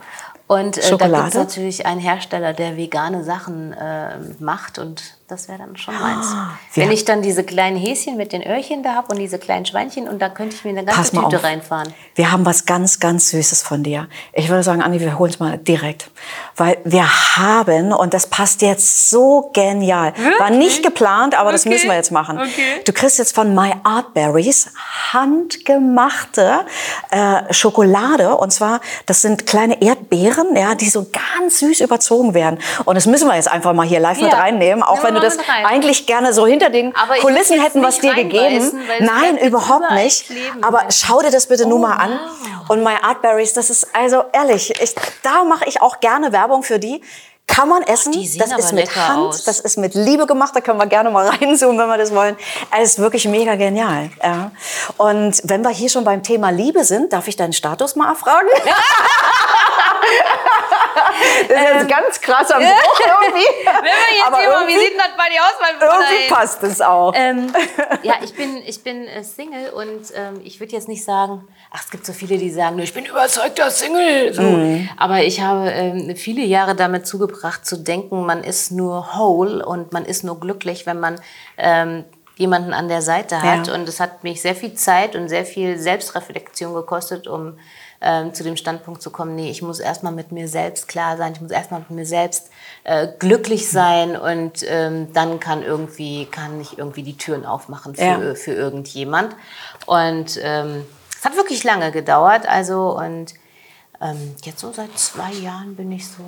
Und 0.46 0.76
äh, 0.76 0.96
da 0.98 1.08
gibt 1.08 1.28
es 1.28 1.34
natürlich 1.34 1.86
einen 1.86 2.00
Hersteller, 2.00 2.52
der 2.52 2.76
vegane 2.76 3.24
Sachen 3.24 3.72
äh, 3.72 4.18
macht 4.38 4.78
und 4.78 5.16
das 5.26 5.48
wäre 5.48 5.58
dann 5.58 5.74
schon 5.76 5.94
meins. 5.98 6.26
wir 6.32 6.36
Wenn 6.74 6.84
haben- 6.84 6.92
ich 6.92 7.04
dann 7.06 7.22
diese 7.22 7.44
kleinen 7.44 7.76
Häschen 7.78 8.16
mit 8.18 8.32
den 8.32 8.46
Öhrchen 8.46 8.82
da 8.82 8.94
habe 8.94 9.08
und 9.08 9.18
diese 9.18 9.38
kleinen 9.38 9.64
Schweinchen 9.64 10.06
und 10.06 10.20
da 10.20 10.28
könnte 10.28 10.54
ich 10.54 10.64
mir 10.64 10.70
eine 10.70 10.84
ganze 10.84 11.12
Tüte 11.12 11.24
auf. 11.38 11.42
reinfahren. 11.44 11.94
Wir 12.14 12.30
haben 12.30 12.44
was 12.44 12.66
ganz, 12.66 13.00
ganz 13.00 13.30
Süßes 13.30 13.62
von 13.62 13.82
dir. 13.82 14.06
Ich 14.34 14.50
würde 14.50 14.62
sagen, 14.62 14.82
Anni, 14.82 15.00
wir 15.00 15.18
holen 15.18 15.30
es 15.32 15.40
mal 15.40 15.56
direkt. 15.56 16.10
Weil 16.56 16.76
wir 16.84 17.06
haben, 17.36 17.92
und 17.92 18.12
das 18.12 18.26
passt 18.26 18.60
jetzt 18.62 19.08
so 19.10 19.50
genial, 19.54 20.12
war 20.38 20.50
nicht 20.50 20.82
geplant, 20.84 21.34
aber 21.38 21.52
das 21.52 21.62
Okay. 21.62 21.70
müssen 21.70 21.86
wir 21.88 21.94
jetzt 21.96 22.12
machen. 22.12 22.38
Okay. 22.38 22.82
Du 22.84 22.92
kriegst 22.92 23.18
jetzt 23.18 23.34
von 23.34 23.54
My 23.54 23.72
Art 23.82 24.12
Berries 24.14 24.68
handgemachte 25.12 26.66
äh, 27.10 27.52
Schokolade. 27.52 28.36
Und 28.36 28.52
zwar, 28.52 28.80
das 29.06 29.22
sind 29.22 29.46
kleine 29.46 29.80
Erdbeeren, 29.82 30.54
ja, 30.54 30.74
die 30.74 30.88
so 30.90 31.06
ganz 31.10 31.58
süß 31.60 31.80
überzogen 31.80 32.34
werden. 32.34 32.58
Und 32.84 32.94
das 32.96 33.06
müssen 33.06 33.26
wir 33.26 33.34
jetzt 33.36 33.50
einfach 33.50 33.72
mal 33.72 33.86
hier 33.86 34.00
live 34.00 34.20
mit 34.20 34.32
Ja. 34.32 34.38
reinnehmen, 34.38 34.82
auch 34.82 34.96
Nehmen 34.96 35.04
wenn 35.06 35.13
wir 35.14 35.20
du 35.20 35.26
das 35.26 35.38
rein. 35.48 35.66
eigentlich 35.66 36.06
gerne 36.06 36.32
so 36.32 36.46
hinter 36.46 36.70
den 36.70 36.94
Aber 36.96 37.14
Kulissen 37.16 37.60
hätten 37.60 37.82
was 37.82 37.98
dir 38.00 38.14
gegeben. 38.14 38.72
Nein, 39.00 39.38
überhaupt 39.38 39.90
nicht. 39.92 40.26
Aber 40.62 40.84
schau 40.90 41.20
dir 41.22 41.30
das 41.30 41.46
bitte 41.46 41.66
nur 41.66 41.78
Oh, 41.78 41.82
mal 41.82 41.96
an. 41.96 42.10
wow. 42.12 42.70
Und 42.70 42.82
My 42.84 42.94
Art 43.02 43.22
Berries, 43.22 43.52
das 43.52 43.70
ist 43.70 43.88
also 43.94 44.24
ehrlich, 44.32 44.72
ich, 44.80 44.94
da 45.22 45.44
mache 45.44 45.64
ich 45.66 45.80
auch 45.82 46.00
gerne 46.00 46.32
Werbung 46.32 46.62
für 46.62 46.78
die. 46.78 47.02
Kann 47.46 47.68
man 47.68 47.82
essen, 47.82 48.14
sehen 48.14 48.38
das 48.38 48.58
ist 48.58 48.72
mit 48.72 48.96
Hand, 48.96 49.18
aus. 49.28 49.44
das 49.44 49.60
ist 49.60 49.76
mit 49.76 49.94
Liebe 49.94 50.26
gemacht, 50.26 50.56
da 50.56 50.62
können 50.62 50.78
wir 50.78 50.86
gerne 50.86 51.10
mal 51.10 51.28
reinzoomen, 51.40 51.78
wenn 51.78 51.88
wir 51.88 51.98
das 51.98 52.14
wollen. 52.14 52.38
Es 52.80 52.92
ist 52.92 52.98
wirklich 52.98 53.28
mega 53.28 53.54
genial. 53.56 54.08
Ja. 54.22 54.50
Und 54.96 55.42
wenn 55.44 55.60
wir 55.60 55.68
hier 55.68 55.90
schon 55.90 56.04
beim 56.04 56.22
Thema 56.22 56.48
Liebe 56.48 56.84
sind, 56.84 57.12
darf 57.12 57.28
ich 57.28 57.36
deinen 57.36 57.52
Status 57.52 57.96
mal 57.96 58.08
erfragen? 58.08 58.48
das 61.48 61.60
ist 61.60 61.80
ein 61.80 61.88
ganz 61.88 62.20
krasser 62.20 62.56
Bruch 62.56 63.00
irgendwie. 63.22 63.46
Wenn 63.64 63.84
wir 63.84 64.16
jetzt 64.16 64.26
Aber 64.26 64.38
hier 64.38 64.48
mal, 64.48 64.66
wie 64.66 64.78
sieht 64.78 64.96
das 64.96 65.10
bei 65.16 65.28
dir 65.30 65.40
aus, 65.40 65.54
mein? 65.60 65.74
Irgendwie 65.80 66.28
passt 66.32 66.62
es 66.62 66.80
auch. 66.80 67.12
Ähm, 67.14 67.52
ja, 68.02 68.14
ich 68.22 68.34
bin, 68.34 68.56
ich 68.64 68.82
bin 68.82 69.06
äh, 69.06 69.22
Single 69.22 69.70
und 69.70 70.12
ähm, 70.14 70.40
ich 70.44 70.60
würde 70.60 70.72
jetzt 70.72 70.88
nicht 70.88 71.04
sagen, 71.04 71.46
ach, 71.70 71.82
es 71.84 71.90
gibt 71.90 72.06
so 72.06 72.12
viele, 72.12 72.38
die 72.38 72.50
sagen, 72.50 72.78
ich 72.78 72.94
bin 72.94 73.06
überzeugter 73.06 73.70
Single. 73.70 74.32
So. 74.32 74.42
Mhm. 74.42 74.88
Aber 74.96 75.22
ich 75.22 75.40
habe 75.40 75.70
ähm, 75.70 76.16
viele 76.16 76.42
Jahre 76.42 76.74
damit 76.74 77.06
zugebracht 77.06 77.66
zu 77.66 77.76
denken, 77.76 78.26
man 78.26 78.42
ist 78.44 78.70
nur 78.70 79.16
whole 79.16 79.64
und 79.64 79.92
man 79.92 80.04
ist 80.04 80.24
nur 80.24 80.40
glücklich, 80.40 80.86
wenn 80.86 81.00
man 81.00 81.20
ähm, 81.56 82.04
jemanden 82.36 82.72
an 82.72 82.88
der 82.88 83.02
Seite 83.02 83.42
hat. 83.42 83.68
Ja. 83.68 83.74
Und 83.74 83.88
es 83.88 84.00
hat 84.00 84.24
mich 84.24 84.42
sehr 84.42 84.54
viel 84.54 84.74
Zeit 84.74 85.14
und 85.14 85.28
sehr 85.28 85.44
viel 85.44 85.78
Selbstreflexion 85.78 86.74
gekostet, 86.74 87.26
um 87.26 87.58
ähm, 88.00 88.34
zu 88.34 88.42
dem 88.44 88.56
Standpunkt 88.56 89.00
zu 89.02 89.10
kommen, 89.10 89.34
nee, 89.34 89.50
ich 89.50 89.62
muss 89.62 89.80
erstmal 89.80 90.12
mit 90.12 90.32
mir 90.32 90.48
selbst 90.48 90.88
klar 90.88 91.16
sein, 91.16 91.32
ich 91.32 91.40
muss 91.40 91.50
erstmal 91.50 91.80
mit 91.80 91.90
mir 91.90 92.06
selbst 92.06 92.50
äh, 92.84 93.08
glücklich 93.18 93.70
sein 93.70 94.16
und 94.16 94.64
ähm, 94.68 95.12
dann 95.12 95.40
kann 95.40 95.62
irgendwie, 95.62 96.26
kann 96.26 96.60
ich 96.60 96.78
irgendwie 96.78 97.02
die 97.02 97.16
Türen 97.16 97.44
aufmachen 97.46 97.94
für, 97.94 98.02
Ja. 98.02 98.34
für 98.34 98.52
irgendjemand. 98.52 99.34
Und 99.86 100.38
ähm, 100.42 100.84
es 101.18 101.24
hat 101.24 101.36
wirklich 101.36 101.64
lange 101.64 101.90
gedauert, 101.92 102.46
also 102.46 102.96
und 102.98 103.34
ähm, 104.00 104.34
jetzt 104.44 104.60
so 104.60 104.72
seit 104.72 104.98
zwei 104.98 105.32
Jahren 105.32 105.76
bin 105.76 105.90
ich 105.92 106.06
so 106.06 106.22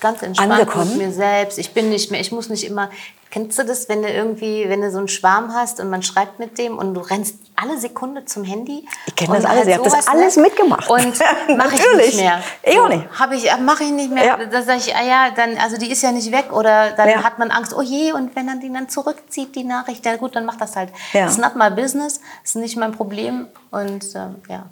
ganz 0.00 0.22
entspannt 0.22 0.52
Angekommen? 0.52 0.96
mit 0.96 1.06
mir 1.08 1.12
selbst. 1.12 1.58
Ich 1.58 1.72
bin 1.72 1.88
nicht 1.88 2.10
mehr, 2.10 2.20
ich 2.20 2.32
muss 2.32 2.48
nicht 2.48 2.64
immer. 2.64 2.90
Kennst 3.30 3.58
du 3.58 3.64
das, 3.64 3.88
wenn 3.88 4.00
du 4.02 4.08
irgendwie, 4.08 4.68
wenn 4.68 4.80
du 4.80 4.92
so 4.92 4.98
einen 4.98 5.08
Schwarm 5.08 5.52
hast 5.52 5.80
und 5.80 5.90
man 5.90 6.04
schreibt 6.04 6.38
mit 6.38 6.56
dem 6.56 6.78
und 6.78 6.94
du 6.94 7.00
rennst 7.00 7.34
alle 7.56 7.76
Sekunde 7.78 8.24
zum 8.26 8.44
Handy? 8.44 8.86
Ich 9.06 9.16
kenn 9.16 9.28
Und 9.28 9.34
das 9.34 9.44
alles, 9.44 9.66
ich 9.66 9.74
hab 9.74 9.82
das 9.82 9.92
sowas, 9.92 10.06
alles 10.06 10.36
ne? 10.36 10.42
mitgemacht. 10.42 10.88
Und 10.88 11.00
mache 11.56 11.74
ich 11.74 11.80
Natürlich. 11.80 12.06
nicht 12.06 12.16
mehr. 12.18 12.40
Ich 12.62 12.78
auch 12.78 12.88
nicht. 12.88 13.04
Habe 13.18 13.34
ich, 13.34 13.50
mache 13.60 13.82
ich 13.82 13.90
nicht 13.90 14.12
mehr. 14.12 14.24
Ja. 14.24 14.36
Da 14.46 14.62
sage 14.62 14.78
ich, 14.78 14.94
ah 14.94 15.02
ja, 15.02 15.30
dann, 15.34 15.56
also 15.58 15.76
die 15.76 15.90
ist 15.90 16.02
ja 16.02 16.12
nicht 16.12 16.30
weg 16.30 16.52
oder 16.52 16.92
dann 16.92 17.08
Ja. 17.08 17.24
hat 17.24 17.40
man 17.40 17.50
Angst, 17.50 17.74
oh 17.76 17.82
je, 17.82 18.12
und 18.12 18.36
wenn 18.36 18.46
er 18.46 18.54
die 18.56 18.72
dann 18.72 18.88
zurückzieht, 18.88 19.56
die 19.56 19.64
Nachricht, 19.64 20.06
ja 20.06 20.14
gut, 20.14 20.36
dann 20.36 20.44
mach 20.44 20.56
das 20.56 20.76
halt. 20.76 20.90
Ja. 21.12 21.26
It's 21.26 21.36
not 21.36 21.56
my 21.56 21.70
business, 21.70 22.20
ist 22.44 22.54
nicht 22.54 22.76
mein 22.76 22.92
Problem 22.92 23.48
und 23.72 24.04
ähm, 24.14 24.36
ja. 24.48 24.66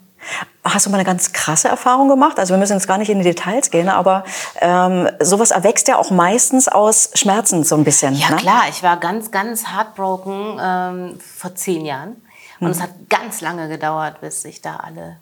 Hast 0.64 0.86
du 0.86 0.90
mal 0.90 0.96
eine 0.96 1.04
ganz 1.04 1.32
krasse 1.32 1.68
Erfahrung 1.68 2.08
gemacht? 2.08 2.38
Also 2.38 2.54
wir 2.54 2.58
müssen 2.58 2.74
jetzt 2.74 2.86
gar 2.86 2.98
nicht 2.98 3.10
in 3.10 3.18
die 3.18 3.24
Details 3.24 3.70
gehen, 3.70 3.88
aber 3.88 4.24
ähm, 4.60 5.08
sowas 5.20 5.50
erwächst 5.50 5.88
ja 5.88 5.96
auch 5.98 6.10
meistens 6.10 6.68
aus 6.68 7.10
Schmerzen 7.14 7.64
so 7.64 7.74
ein 7.74 7.84
bisschen. 7.84 8.14
Ja 8.14 8.30
ne? 8.30 8.36
klar, 8.36 8.62
ich 8.68 8.82
war 8.82 8.96
ganz, 8.98 9.30
ganz 9.30 9.66
heartbroken 9.72 10.58
ähm, 10.60 11.18
vor 11.20 11.54
zehn 11.54 11.84
Jahren. 11.84 12.16
Und 12.60 12.70
es 12.70 12.80
hat 12.80 12.90
ganz 13.08 13.40
lange 13.40 13.68
gedauert, 13.68 14.20
bis 14.20 14.44
ich 14.44 14.60
da 14.62 14.76
alle 14.76 15.16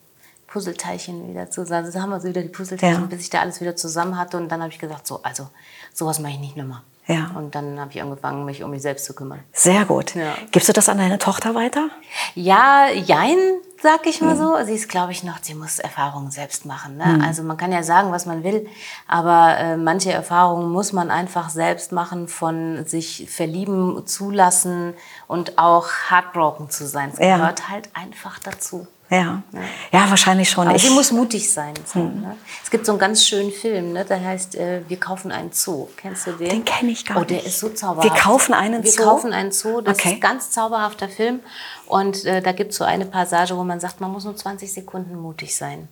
Puzzleteilchen 0.49 1.31
wieder 1.31 1.51
zusammen, 1.51 1.87
also 1.87 2.01
haben 2.01 2.11
wir 2.11 2.21
so 2.21 2.29
wieder 2.29 2.43
die 2.43 2.49
Puzzleteilchen, 2.49 3.03
Ja. 3.03 3.07
bis 3.07 3.23
ich 3.23 3.31
da 3.31 3.41
alles 3.41 3.63
wieder 3.63 3.77
zusammen 3.77 4.19
hatte. 4.19 4.37
Und 4.37 4.51
dann 4.51 4.61
habe 4.61 4.71
ich 4.71 4.79
gesagt, 4.79 5.07
so, 5.07 5.23
also 5.23 5.49
sowas 5.95 6.19
mache 6.19 6.33
ich 6.33 6.39
nicht 6.39 6.57
nochmal. 6.57 6.83
Ja. 7.07 7.31
Und 7.35 7.55
dann 7.55 7.81
habe 7.81 7.91
ich 7.93 8.03
angefangen, 8.03 8.45
mich 8.45 8.63
um 8.63 8.71
mich 8.71 8.83
selbst 8.83 9.05
zu 9.07 9.15
kümmern. 9.15 9.41
Sehr 9.53 9.85
gut. 9.85 10.15
Ja. 10.15 10.35
Gibst 10.53 10.69
du 10.69 10.73
das 10.73 10.89
an 10.89 10.99
deine 10.99 11.19
Tochter 11.19 11.55
weiter? 11.55 11.89
Ja, 12.35 12.89
jein, 12.93 13.39
sag 13.83 14.07
ich 14.07 14.21
mal 14.21 14.37
so. 14.37 14.57
Sie 14.65 14.75
ist, 14.75 14.89
glaube 14.89 15.13
ich, 15.13 15.23
noch, 15.25 15.39
sie 15.43 15.55
muss 15.55 15.79
Erfahrungen 15.79 16.31
selbst 16.31 16.65
machen. 16.67 16.97
Ne? 16.97 17.05
Mhm. 17.07 17.23
Also 17.23 17.43
man 17.43 17.57
kann 17.57 17.73
ja 17.73 17.83
sagen, 17.83 18.13
was 18.13 18.27
man 18.27 18.43
will, 18.45 18.67
aber 19.07 19.57
äh, 19.59 19.77
manche 19.77 20.13
Erfahrungen 20.13 20.71
muss 20.71 20.93
man 20.93 21.11
einfach 21.11 21.49
selbst 21.51 21.93
machen, 21.93 22.29
von 22.29 22.85
sich 22.87 23.29
verlieben, 23.31 24.07
zulassen 24.07 24.95
und 25.27 25.59
auch 25.59 25.89
heartbroken 26.11 26.71
zu 26.71 26.87
sein. 26.87 27.11
Es 27.13 27.19
Ja. 27.19 27.37
gehört 27.39 27.69
halt 27.69 27.89
einfach 27.95 28.39
dazu. 28.39 28.87
Ja. 29.11 29.43
Ja, 29.91 30.09
wahrscheinlich 30.09 30.49
schon. 30.49 30.69
Aber 30.69 30.77
Ich- 30.77 30.83
sie 30.85 30.91
muss 30.91 31.11
mutig 31.11 31.53
sein. 31.53 31.75
So, 31.85 31.99
Mhm. 31.99 32.21
ne? 32.21 32.37
Es 32.63 32.71
gibt 32.71 32.87
so 32.87 32.93
einen 32.93 33.01
ganz 33.01 33.27
schönen 33.27 33.51
Film, 33.51 33.93
ne? 33.93 34.05
der 34.05 34.25
heißt 34.25 34.55
äh, 34.55 34.83
Wir 34.89 35.01
kaufen 35.01 35.33
einen 35.33 35.51
Zoo. 35.53 35.89
Kennst 35.97 36.29
du 36.29 36.33
den? 36.33 36.49
Den 36.49 36.65
kenn 36.65 36.89
ich 36.89 37.05
gar 37.05 37.17
Oh, 37.19 37.25
der 37.25 37.39
nicht. 37.39 37.47
ist 37.49 37.59
so 37.59 37.71
zauberhaft. 37.71 38.09
Wir 38.15 38.21
kaufen 38.21 38.55
einen 38.55 38.85
Wir 38.85 38.91
Zoo? 38.93 39.03
kaufen 39.03 39.33
einen 39.33 39.51
Zoo. 39.51 39.81
Das 39.81 39.99
Okay. 39.99 40.09
ist 40.11 40.15
ein 40.15 40.21
ganz 40.21 40.51
zauberhafter 40.53 41.09
Film. 41.09 41.41
Und 41.87 42.25
äh, 42.25 42.41
da 42.41 42.53
gibt 42.53 42.71
es 42.71 42.77
so 42.79 42.85
eine 42.85 43.05
Passage, 43.05 43.57
wo 43.57 43.65
man 43.65 43.81
sagt, 43.81 44.01
man 44.01 44.13
muss 44.13 44.25
nur 44.25 44.37
20 44.37 44.73
Sekunden 44.73 45.17
mutig 45.21 45.57
sein. 45.57 45.89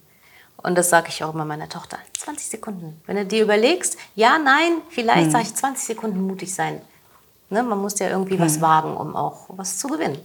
Und 0.57 0.77
das 0.79 0.89
sage 0.91 1.09
ich 1.09 1.23
auch 1.25 1.35
immer 1.35 1.45
meiner 1.45 1.69
Tochter. 1.69 1.99
20 2.19 2.49
Sekunden. 2.49 3.01
Wenn 3.07 3.17
du 3.17 3.25
dir 3.27 3.43
überlegst, 3.43 3.97
ja, 4.15 4.39
nein, 4.39 4.73
vielleicht 4.91 5.25
Hm. 5.27 5.31
sage 5.33 5.45
ich 5.45 5.55
20 5.57 5.87
Sekunden 5.87 6.21
mutig 6.25 6.55
sein. 6.55 6.81
Ne? 7.51 7.63
Man 7.65 7.79
muss 7.81 7.99
ja 7.99 8.09
irgendwie 8.11 8.35
Hm. 8.35 8.41
was 8.45 8.61
wagen, 8.61 8.97
um 8.97 9.17
auch 9.17 9.47
was 9.49 9.79
zu 9.79 9.89
gewinnen. 9.89 10.19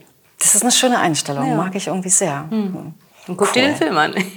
Das 0.43 0.55
ist 0.55 0.61
eine 0.61 0.71
schöne 0.71 0.99
Einstellung, 0.99 1.47
Ja. 1.49 1.55
mag 1.55 1.73
ich 1.75 1.87
irgendwie 1.87 2.09
sehr. 2.09 2.45
Und 2.51 3.37
guck 3.37 3.53
dir 3.53 3.61
den 3.63 3.75
Film 3.77 3.95
an. 3.97 4.13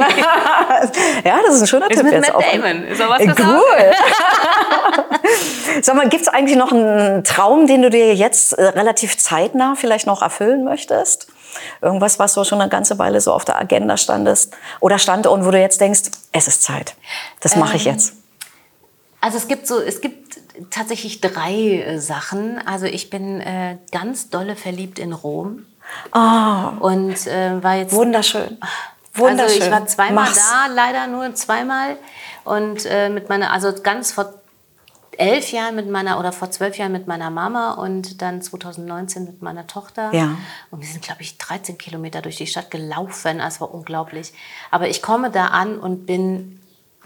ja, 1.25 1.38
das 1.45 1.57
ist 1.57 1.62
ein 1.62 1.66
schöner 1.66 1.90
Ist 1.90 1.97
Tipp 1.97 2.05
mit 2.05 2.12
jetzt 2.12 2.33
Matt. 2.33 2.45
Damon. 2.55 2.85
Ist 2.85 3.03
auch 3.03 3.11
was 3.11 3.21
Äh, 3.21 3.35
Cool. 3.37 3.92
Sag 5.83 5.97
mal, 5.97 6.09
gibt 6.09 6.23
es 6.23 6.29
eigentlich 6.29 6.57
noch 6.57 6.71
einen 6.73 7.25
Traum, 7.25 7.66
den 7.66 7.83
du 7.83 7.90
dir 7.90 8.14
jetzt 8.14 8.53
äh, 8.53 8.62
relativ 8.64 9.19
zeitnah 9.19 9.75
vielleicht 9.77 10.07
noch 10.07 10.23
erfüllen 10.23 10.62
möchtest? 10.64 11.27
Irgendwas, 11.83 12.19
was 12.21 12.35
so 12.35 12.45
schon 12.45 12.61
eine 12.61 12.71
ganze 12.71 12.99
Weile 12.99 13.21
so 13.21 13.33
auf 13.33 13.45
der 13.45 13.59
Agenda 13.59 13.97
standest 13.97 14.55
oder 14.81 14.99
stand 14.99 15.27
und 15.27 15.45
wo 15.45 15.51
du 15.51 15.59
jetzt 15.61 15.81
denkst, 15.81 16.03
es 16.33 16.47
ist 16.49 16.62
Zeit. 16.62 16.95
Das 17.40 17.57
mache 17.57 17.77
ich 17.77 17.87
Ähm, 17.87 17.95
jetzt. 17.95 18.12
Also 19.21 19.38
es 19.38 19.49
gibt 19.49 19.66
so, 19.66 19.81
es 19.81 20.01
gibt 20.01 20.38
tatsächlich 20.71 21.21
drei 21.21 21.81
äh, 21.81 21.99
Sachen. 21.99 22.61
Also 22.64 22.87
ich 22.87 23.11
bin 23.11 23.40
äh, 23.40 23.79
ganz 23.90 24.31
dolle 24.31 24.55
verliebt 24.55 24.99
in 25.01 25.12
Rom 25.12 25.66
Ah, 26.12 26.68
und 26.81 27.27
äh, 27.27 27.62
war 27.62 27.77
jetzt 27.77 27.92
wunderschön. 27.92 28.59
Wunderschön. 29.14 29.62
Also 29.62 29.64
ich 29.64 29.70
war 29.70 29.87
zweimal 29.87 30.25
Mach's. 30.27 30.51
da, 30.51 30.72
leider 30.72 31.07
nur 31.07 31.35
zweimal. 31.35 31.96
Und 32.44 32.85
äh, 32.87 33.09
mit 33.09 33.29
meiner, 33.29 33.53
also 33.53 33.72
ganz 33.83 34.12
vor 34.12 34.35
elf 35.18 35.51
Jahren 35.53 35.75
mit 35.75 35.88
meiner, 35.88 36.18
oder 36.18 36.33
vor 36.33 36.51
zwölf 36.51 36.77
Jahren 36.77 36.92
mit 36.92 37.07
meiner 37.07 37.31
Mama 37.31 37.72
und 37.72 38.20
dann 38.22 38.42
2019 38.42 39.25
mit 39.25 39.42
meiner 39.42 39.66
Tochter. 39.66 40.12
Ja. 40.12 40.37
Und 40.70 40.81
wir 40.81 40.88
sind, 40.88 41.03
glaube 41.03 41.22
ich, 41.22 41.38
13 41.38 41.79
Kilometer 41.79 42.22
durch 42.22 42.37
die 42.37 42.46
Stadt 42.46 42.70
gelaufen. 42.70 43.40
Es 43.40 43.61
war 43.61 43.72
unglaublich. 43.72 44.33
Aber 44.70 44.88
ich 44.88 45.03
komme 45.03 45.31
da 45.31 45.46
an 45.46 45.79
und 45.79 46.07
bin 46.07 46.56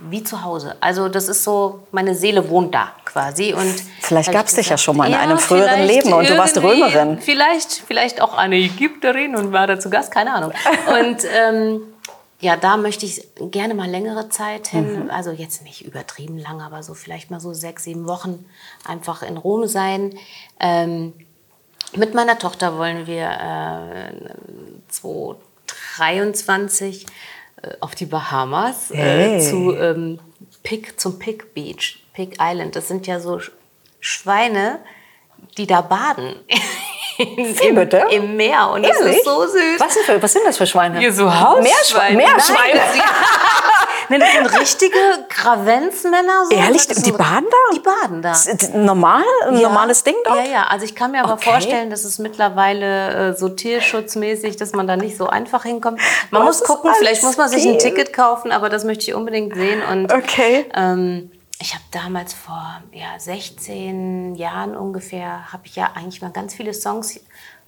wie 0.09 0.25
zu 0.25 0.43
Hause. 0.43 0.77
Also 0.81 1.09
das 1.09 1.29
ist 1.29 1.45
so, 1.45 1.87
meine 1.93 2.15
Seele 2.15 2.49
wohnt 2.49 2.75
da 2.75 2.93
quasi. 3.05 3.53
Und 3.53 3.75
Vielleicht 4.01 4.29
ich 4.29 4.35
gab's 4.35 4.55
dich 4.55 4.69
ja 4.69 4.79
schon 4.79 4.97
mal 4.97 5.09
in 5.09 5.15
einem 5.15 5.39
früheren 5.39 5.87
Leben 5.87 6.13
und 6.13 6.29
du 6.29 6.39
warst 6.39 6.57
Römerin. 6.63 7.19
Vielleicht, 7.21 7.73
vielleicht 7.73 8.23
auch 8.23 8.35
eine 8.35 8.57
Ägypterin 8.57 9.37
und 9.37 9.53
war 9.53 9.67
da 9.67 9.79
zu 9.79 9.91
Gast, 9.91 10.13
keine 10.13 10.35
Ahnung. 10.35 10.53
Und 10.87 11.25
ähm, 11.37 11.83
ja, 12.41 12.57
da 12.57 12.79
möchte 12.79 13.05
ich 13.05 13.29
gerne 13.51 13.75
mal 13.75 13.89
längere 13.89 14.31
Zeit 14.31 14.69
hin. 14.69 15.05
Mhm. 15.05 15.11
Also 15.11 15.31
jetzt 15.31 15.63
nicht 15.63 15.85
übertrieben 15.85 16.39
lang, 16.39 16.63
aber 16.63 16.83
so 16.83 16.95
vielleicht 16.95 17.31
mal 17.31 17.41
so 17.41 17.53
sechs, 17.53 17.85
sieben 17.85 18.07
Wochen 18.07 18.47
einfach 18.87 19.23
in 19.23 19.37
Rom 19.37 19.67
sein. 19.67 20.15
Ähm, 20.59 21.13
mit 21.95 22.15
meiner 22.15 22.39
Tochter 22.39 22.79
wollen 22.79 23.07
wir 23.07 23.29
äh, 23.29 24.13
2023 24.89 27.05
äh, 27.05 27.09
auf 27.81 27.95
die 27.95 28.07
Bahamas 28.07 28.91
Hey. 28.93 29.37
äh, 29.37 29.41
zu 29.41 29.75
ähm, 29.77 30.19
Pig, 30.63 30.99
zum 31.01 31.19
Pig 31.19 31.55
Beach, 31.55 32.03
Pig 32.13 32.37
Island. 32.41 32.77
Das 32.77 32.89
sind 32.89 33.07
ja 33.07 33.21
so 33.21 33.37
Sch- 33.37 33.51
Schweine, 34.01 34.79
die 35.57 35.67
da 35.67 35.81
baden. 35.81 36.37
In, 37.19 37.37
Wie 37.37 37.67
im, 37.67 37.75
bitte? 37.75 38.03
Im 38.13 38.35
Meer. 38.37 38.71
Und 38.71 38.83
das 38.83 38.99
Ehrlich? 38.99 39.19
ist 39.19 39.25
so 39.27 39.47
süß. 39.47 39.79
Was, 39.79 39.93
sind 39.93 40.07
für, 40.07 40.23
was 40.23 40.33
sind 40.33 40.43
das 40.47 40.57
für 40.57 40.67
Schweine? 40.67 40.99
Hier 40.99 41.13
so 41.13 41.27
Hausschweine. 41.31 42.17
Meerschweine. 42.17 42.17
Meerschweine. 42.17 42.81
Nein, 44.11 44.21
das, 44.21 44.29
nee, 44.35 44.43
das 44.43 44.53
sind 44.53 44.61
richtige 44.61 44.99
Gravenzmänner. 45.29 46.47
So. 46.51 46.55
Ehrlich? 46.57 46.87
Die 46.89 47.13
baden 47.13 47.47
da? 47.51 47.75
Die 47.75 47.81
baden 47.81 48.23
da. 48.23 48.35
Normal? 48.79 49.23
Ein 49.47 49.57
Ja. 49.57 49.69
normales 49.69 50.03
Ding 50.05 50.17
dort? 50.25 50.37
Ja, 50.45 50.45
ja. 50.53 50.67
Also 50.67 50.85
ich 50.85 50.95
kann 50.95 51.13
mir 51.13 51.23
aber 51.25 51.35
Okay. 51.35 51.51
vorstellen, 51.51 51.91
dass 51.91 52.05
es 52.05 52.19
mittlerweile 52.19 53.31
äh, 53.31 53.37
so 53.37 53.49
tierschutzmäßig, 53.49 54.57
dass 54.57 54.73
man 54.73 54.87
da 54.87 54.97
nicht 54.97 55.17
so 55.17 55.29
einfach 55.29 55.63
hinkommt. 55.65 56.01
Man 56.31 56.43
Was 56.47 56.59
muss 56.61 56.69
gucken, 56.69 56.93
vielleicht 56.99 57.23
muss 57.23 57.37
man 57.37 57.49
sich 57.49 57.67
ein. 57.67 57.79
Ticket 57.79 58.13
kaufen, 58.13 58.53
aber 58.53 58.69
das 58.69 58.85
möchte 58.85 59.05
ich 59.05 59.15
unbedingt 59.15 59.55
sehen. 59.55 59.83
Und 59.83 60.13
Okay. 60.13 60.67
ähm, 60.75 61.31
ich 61.63 61.75
habe 61.75 61.85
damals 61.93 62.33
vor 62.33 62.83
ja, 62.93 63.19
16 63.19 64.35
Jahren 64.35 64.75
ungefähr, 64.77 65.53
habe 65.53 65.63
ich 65.67 65.77
ja 65.77 65.91
eigentlich 65.95 66.23
mal 66.23 66.31
ganz 66.33 66.55
viele 66.55 66.73
Songs 66.75 67.21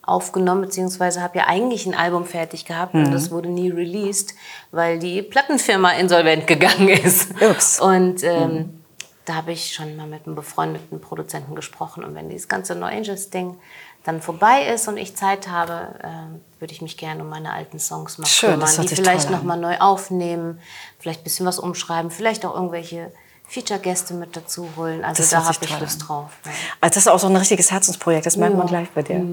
aufgenommen, 0.05 0.63
beziehungsweise 0.63 1.21
habe 1.23 1.39
ja 1.39 1.47
eigentlich 1.47 1.87
ein 1.87 1.95
Album 1.95 2.25
fertig 2.25 2.65
gehabt 2.65 2.95
Mhm. 2.95 3.05
und 3.07 3.13
das 3.13 3.31
wurde 3.31 3.49
nie 3.49 3.71
released, 3.71 4.35
weil 4.71 4.99
die 4.99 5.23
Plattenfirma 5.23 5.93
insolvent 5.93 6.47
gegangen 6.47 6.89
ist. 7.05 7.31
Ups. 7.41 7.81
Und 7.81 8.23
ähm, 8.25 8.83
da 9.25 9.35
habe 9.37 9.53
ich 9.53 9.73
schon 9.75 9.97
mal 9.97 10.07
mit 10.09 10.27
einem 10.27 10.35
befreundeten 10.35 11.01
Produzenten 11.01 11.55
gesprochen 11.55 12.03
und 12.05 12.15
wenn 12.17 12.29
dieses 12.29 12.49
ganze 12.49 12.75
No 12.75 12.87
Angels 12.87 13.31
Ding 13.31 13.57
dann 14.05 14.21
vorbei 14.21 14.67
ist 14.67 14.89
und 14.89 14.97
ich 14.97 15.15
Zeit 15.15 15.47
habe, 15.49 15.95
ähm, 16.03 16.41
würde 16.59 16.73
ich 16.73 16.83
mich 16.83 16.97
gerne 16.97 17.23
um 17.23 17.29
meine 17.31 17.53
alten 17.53 17.79
Songs 17.79 18.19
mal 18.19 18.27
Schön, 18.27 18.51
kümmern, 18.55 18.63
das 18.77 18.85
die 18.87 18.97
vielleicht 18.97 19.27
toll 19.29 19.35
an. 19.37 19.41
noch 19.41 19.45
mal 19.47 19.57
neu 19.57 19.77
aufnehmen, 19.79 20.59
vielleicht 20.99 21.21
ein 21.21 21.25
bisschen 21.25 21.47
was 21.47 21.61
umschreiben, 21.61 22.11
vielleicht 22.11 22.45
auch 22.45 22.53
irgendwelche 22.57 23.13
Feature-Gäste 23.53 24.15
mit 24.15 24.35
dazu 24.37 24.67
holen. 24.77 25.05
Also 25.05 25.23
Das 25.23 25.31
da 25.31 25.45
habe 25.45 25.57
ich 25.61 25.81
Lust 25.81 26.01
an. 26.03 26.07
drauf. 26.07 26.31
Ja. 26.45 26.51
Also 26.81 26.95
das 26.95 26.97
ist 26.97 27.09
auch 27.09 27.19
so 27.19 27.27
ein 27.27 27.37
richtiges 27.37 27.71
Herzensprojekt, 27.71 28.25
das 28.27 28.37
merkt 28.37 28.57
man 28.57 28.67
gleich 28.67 28.89
bei 28.91 29.03
dir. 29.03 29.25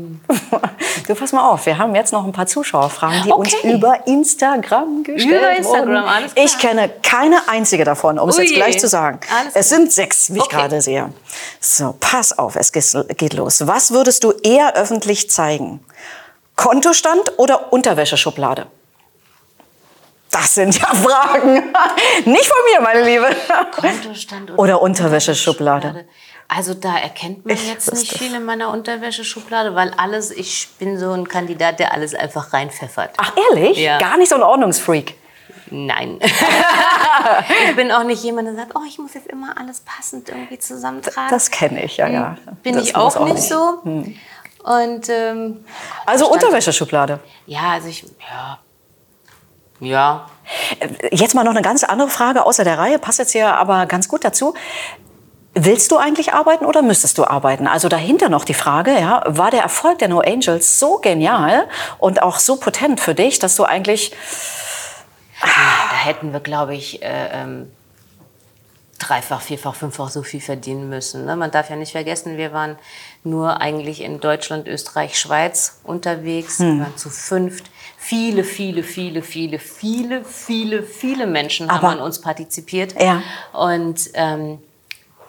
Du 1.08 1.16
pass 1.16 1.32
mal 1.32 1.50
auf, 1.50 1.66
wir 1.66 1.78
haben 1.78 1.96
jetzt 1.96 2.12
noch 2.14 2.24
ein 2.24 2.32
paar 2.32 2.46
Zuschauerfragen, 2.46 3.24
die 3.24 3.32
uns 3.32 3.54
Okay. 3.56 3.74
über 3.74 4.06
Instagram 4.06 5.04
gestellt 5.04 5.38
Über 5.40 5.56
Instagram, 5.56 5.88
wurden. 5.88 5.98
alles 6.08 6.34
klar. 6.36 6.46
Ich 6.46 6.58
kenne 6.60 6.90
keine 7.02 7.38
einzige 7.48 7.84
davon, 7.84 8.20
um 8.20 8.30
es 8.30 8.38
Ui. 8.38 8.44
jetzt 8.44 8.54
gleich 8.54 8.80
zu 8.80 8.88
sagen. 8.88 9.20
Alles 9.36 9.56
es 9.56 9.70
sind 9.70 9.92
sechs, 9.92 10.32
wie 10.32 10.38
ich 10.38 10.44
Okay. 10.44 10.56
gerade 10.56 10.82
sehe. 10.82 11.12
So, 11.60 11.96
pass 12.00 12.38
auf, 12.38 12.56
es 12.56 12.72
geht 12.72 13.34
los. 13.34 13.66
Was 13.66 13.92
würdest 13.92 14.24
du 14.24 14.32
eher 14.44 14.76
öffentlich 14.76 15.32
zeigen? 15.32 15.80
Kontostand 16.56 17.34
oder 17.38 17.72
Unterwäscheschublade? 17.74 18.68
Das 20.32 20.54
sind 20.54 20.80
ja 20.80 20.88
Fragen. 20.88 21.54
Nicht 22.26 22.46
von 22.46 22.58
mir, 22.72 22.82
meine 22.82 23.04
Liebe. 23.04 23.36
Kontostand 23.72 24.58
Oder 24.58 24.82
Unterwäscheschublade. 24.82 26.06
Also 26.48 26.74
da 26.74 26.98
erkennt 26.98 27.46
man 27.46 27.54
Ich 27.56 27.68
jetzt 27.68 27.94
nicht 27.94 28.18
viel 28.18 28.34
in 28.34 28.44
meiner 28.44 28.72
Unterwäscheschublade, 28.72 29.76
weil 29.76 29.94
alles, 29.98 30.32
ich 30.32 30.68
bin 30.80 30.98
so 30.98 31.12
ein 31.12 31.28
Kandidat, 31.28 31.80
der 31.80 31.94
alles 31.94 32.16
einfach 32.16 32.54
reinpfeffert. 32.54 33.12
Ach, 33.18 33.34
ehrlich? 33.52 33.78
Ja. 33.78 34.00
Gar 34.00 34.18
nicht 34.18 34.30
so 34.30 34.36
ein 34.36 34.42
Ordnungsfreak. 34.42 35.16
Nein. 35.70 36.20
ich 37.70 37.76
bin 37.76 37.92
auch 37.92 38.04
nicht 38.04 38.24
jemand, 38.24 38.48
der 38.48 38.56
sagt, 38.56 38.76
oh, 38.76 38.82
ich 38.88 38.98
muss 38.98 39.14
jetzt 39.14 39.28
immer 39.28 39.56
alles 39.60 39.82
passend 39.82 40.30
irgendwie 40.30 40.58
zusammentragen. 40.58 41.30
Das 41.30 41.52
kenne 41.52 41.84
ich, 41.84 41.98
ja, 41.98 42.08
ja. 42.08 42.38
Bin 42.64 42.74
das 42.76 42.86
ich 42.86 42.96
auch, 42.96 43.20
muss 43.20 43.34
nicht 43.34 43.48
so. 43.48 43.82
Und 44.64 45.10
ähm, 45.10 45.64
Also 46.08 46.32
Unterwäscheschublade. 46.32 47.20
ja, 47.46 47.74
also 47.74 47.90
ich, 47.90 48.04
ja. 48.28 48.58
Ja. 49.80 50.28
Jetzt 51.12 51.36
mal 51.36 51.44
noch 51.44 51.52
eine 51.52 51.62
ganz 51.62 51.84
andere 51.84 52.10
Frage 52.10 52.46
außer 52.46 52.64
der 52.64 52.78
Reihe, 52.78 53.00
passt 53.00 53.20
jetzt 53.20 53.32
hier 53.32 53.56
aber 53.56 53.86
ganz 53.86 54.08
gut 54.08 54.24
dazu. 54.24 54.54
Willst 55.54 55.92
du 55.92 55.98
eigentlich 55.98 56.34
arbeiten 56.34 56.66
oder 56.66 56.82
müsstest 56.82 57.18
du 57.18 57.26
arbeiten? 57.26 57.68
Also 57.68 57.90
dahinter 57.90 58.30
noch 58.30 58.46
die 58.46 58.54
Frage, 58.54 58.92
ja, 58.92 59.24
war 59.26 59.52
der 59.52 59.62
Erfolg 59.62 60.00
der 60.00 60.08
No 60.08 60.20
Angels 60.20 60.80
so 60.80 60.98
genial 60.98 61.68
und 61.98 62.22
auch 62.22 62.40
so 62.40 62.56
potent 62.56 63.00
für 63.00 63.16
dich, 63.16 63.40
dass 63.40 63.56
du 63.56 63.64
eigentlich 63.64 64.14
Da 65.42 65.98
hätten 66.06 66.34
wir, 66.34 66.40
glaube 66.40 66.76
ich, 66.76 67.02
äh, 67.02 67.30
ähm, 67.34 67.72
dreifach, 69.00 69.42
vierfach, 69.42 69.76
fünffach 69.76 70.10
so 70.10 70.24
viel 70.24 70.42
verdienen 70.42 70.90
müssen. 70.90 71.26
Ne? 71.26 71.36
Man 71.36 71.52
darf 71.52 71.70
ja 71.70 71.76
nicht 71.76 71.94
vergessen, 71.94 72.38
wir 72.38 72.52
waren 72.52 72.78
nur 73.24 73.62
eigentlich 73.62 74.02
in 74.02 74.20
Deutschland, 74.20 74.68
Österreich, 74.68 75.18
Schweiz 75.18 75.80
unterwegs. 75.84 76.60
Hm. 76.60 76.78
Wir 76.78 76.84
waren 76.86 76.98
zu 76.98 77.10
fünft. 77.10 77.66
Viele, 78.10 78.44
viele, 78.44 78.82
viele, 78.82 79.22
viele, 79.22 79.60
viele, 79.60 80.24
viele, 80.26 80.82
viele 80.82 81.28
Menschen 81.28 81.70
Aber- 81.70 81.90
haben 81.90 82.00
an 82.00 82.04
uns 82.04 82.20
partizipiert. 82.20 83.00
Ja. 83.00 83.22
Und 83.54 84.10
ähm, 84.16 84.58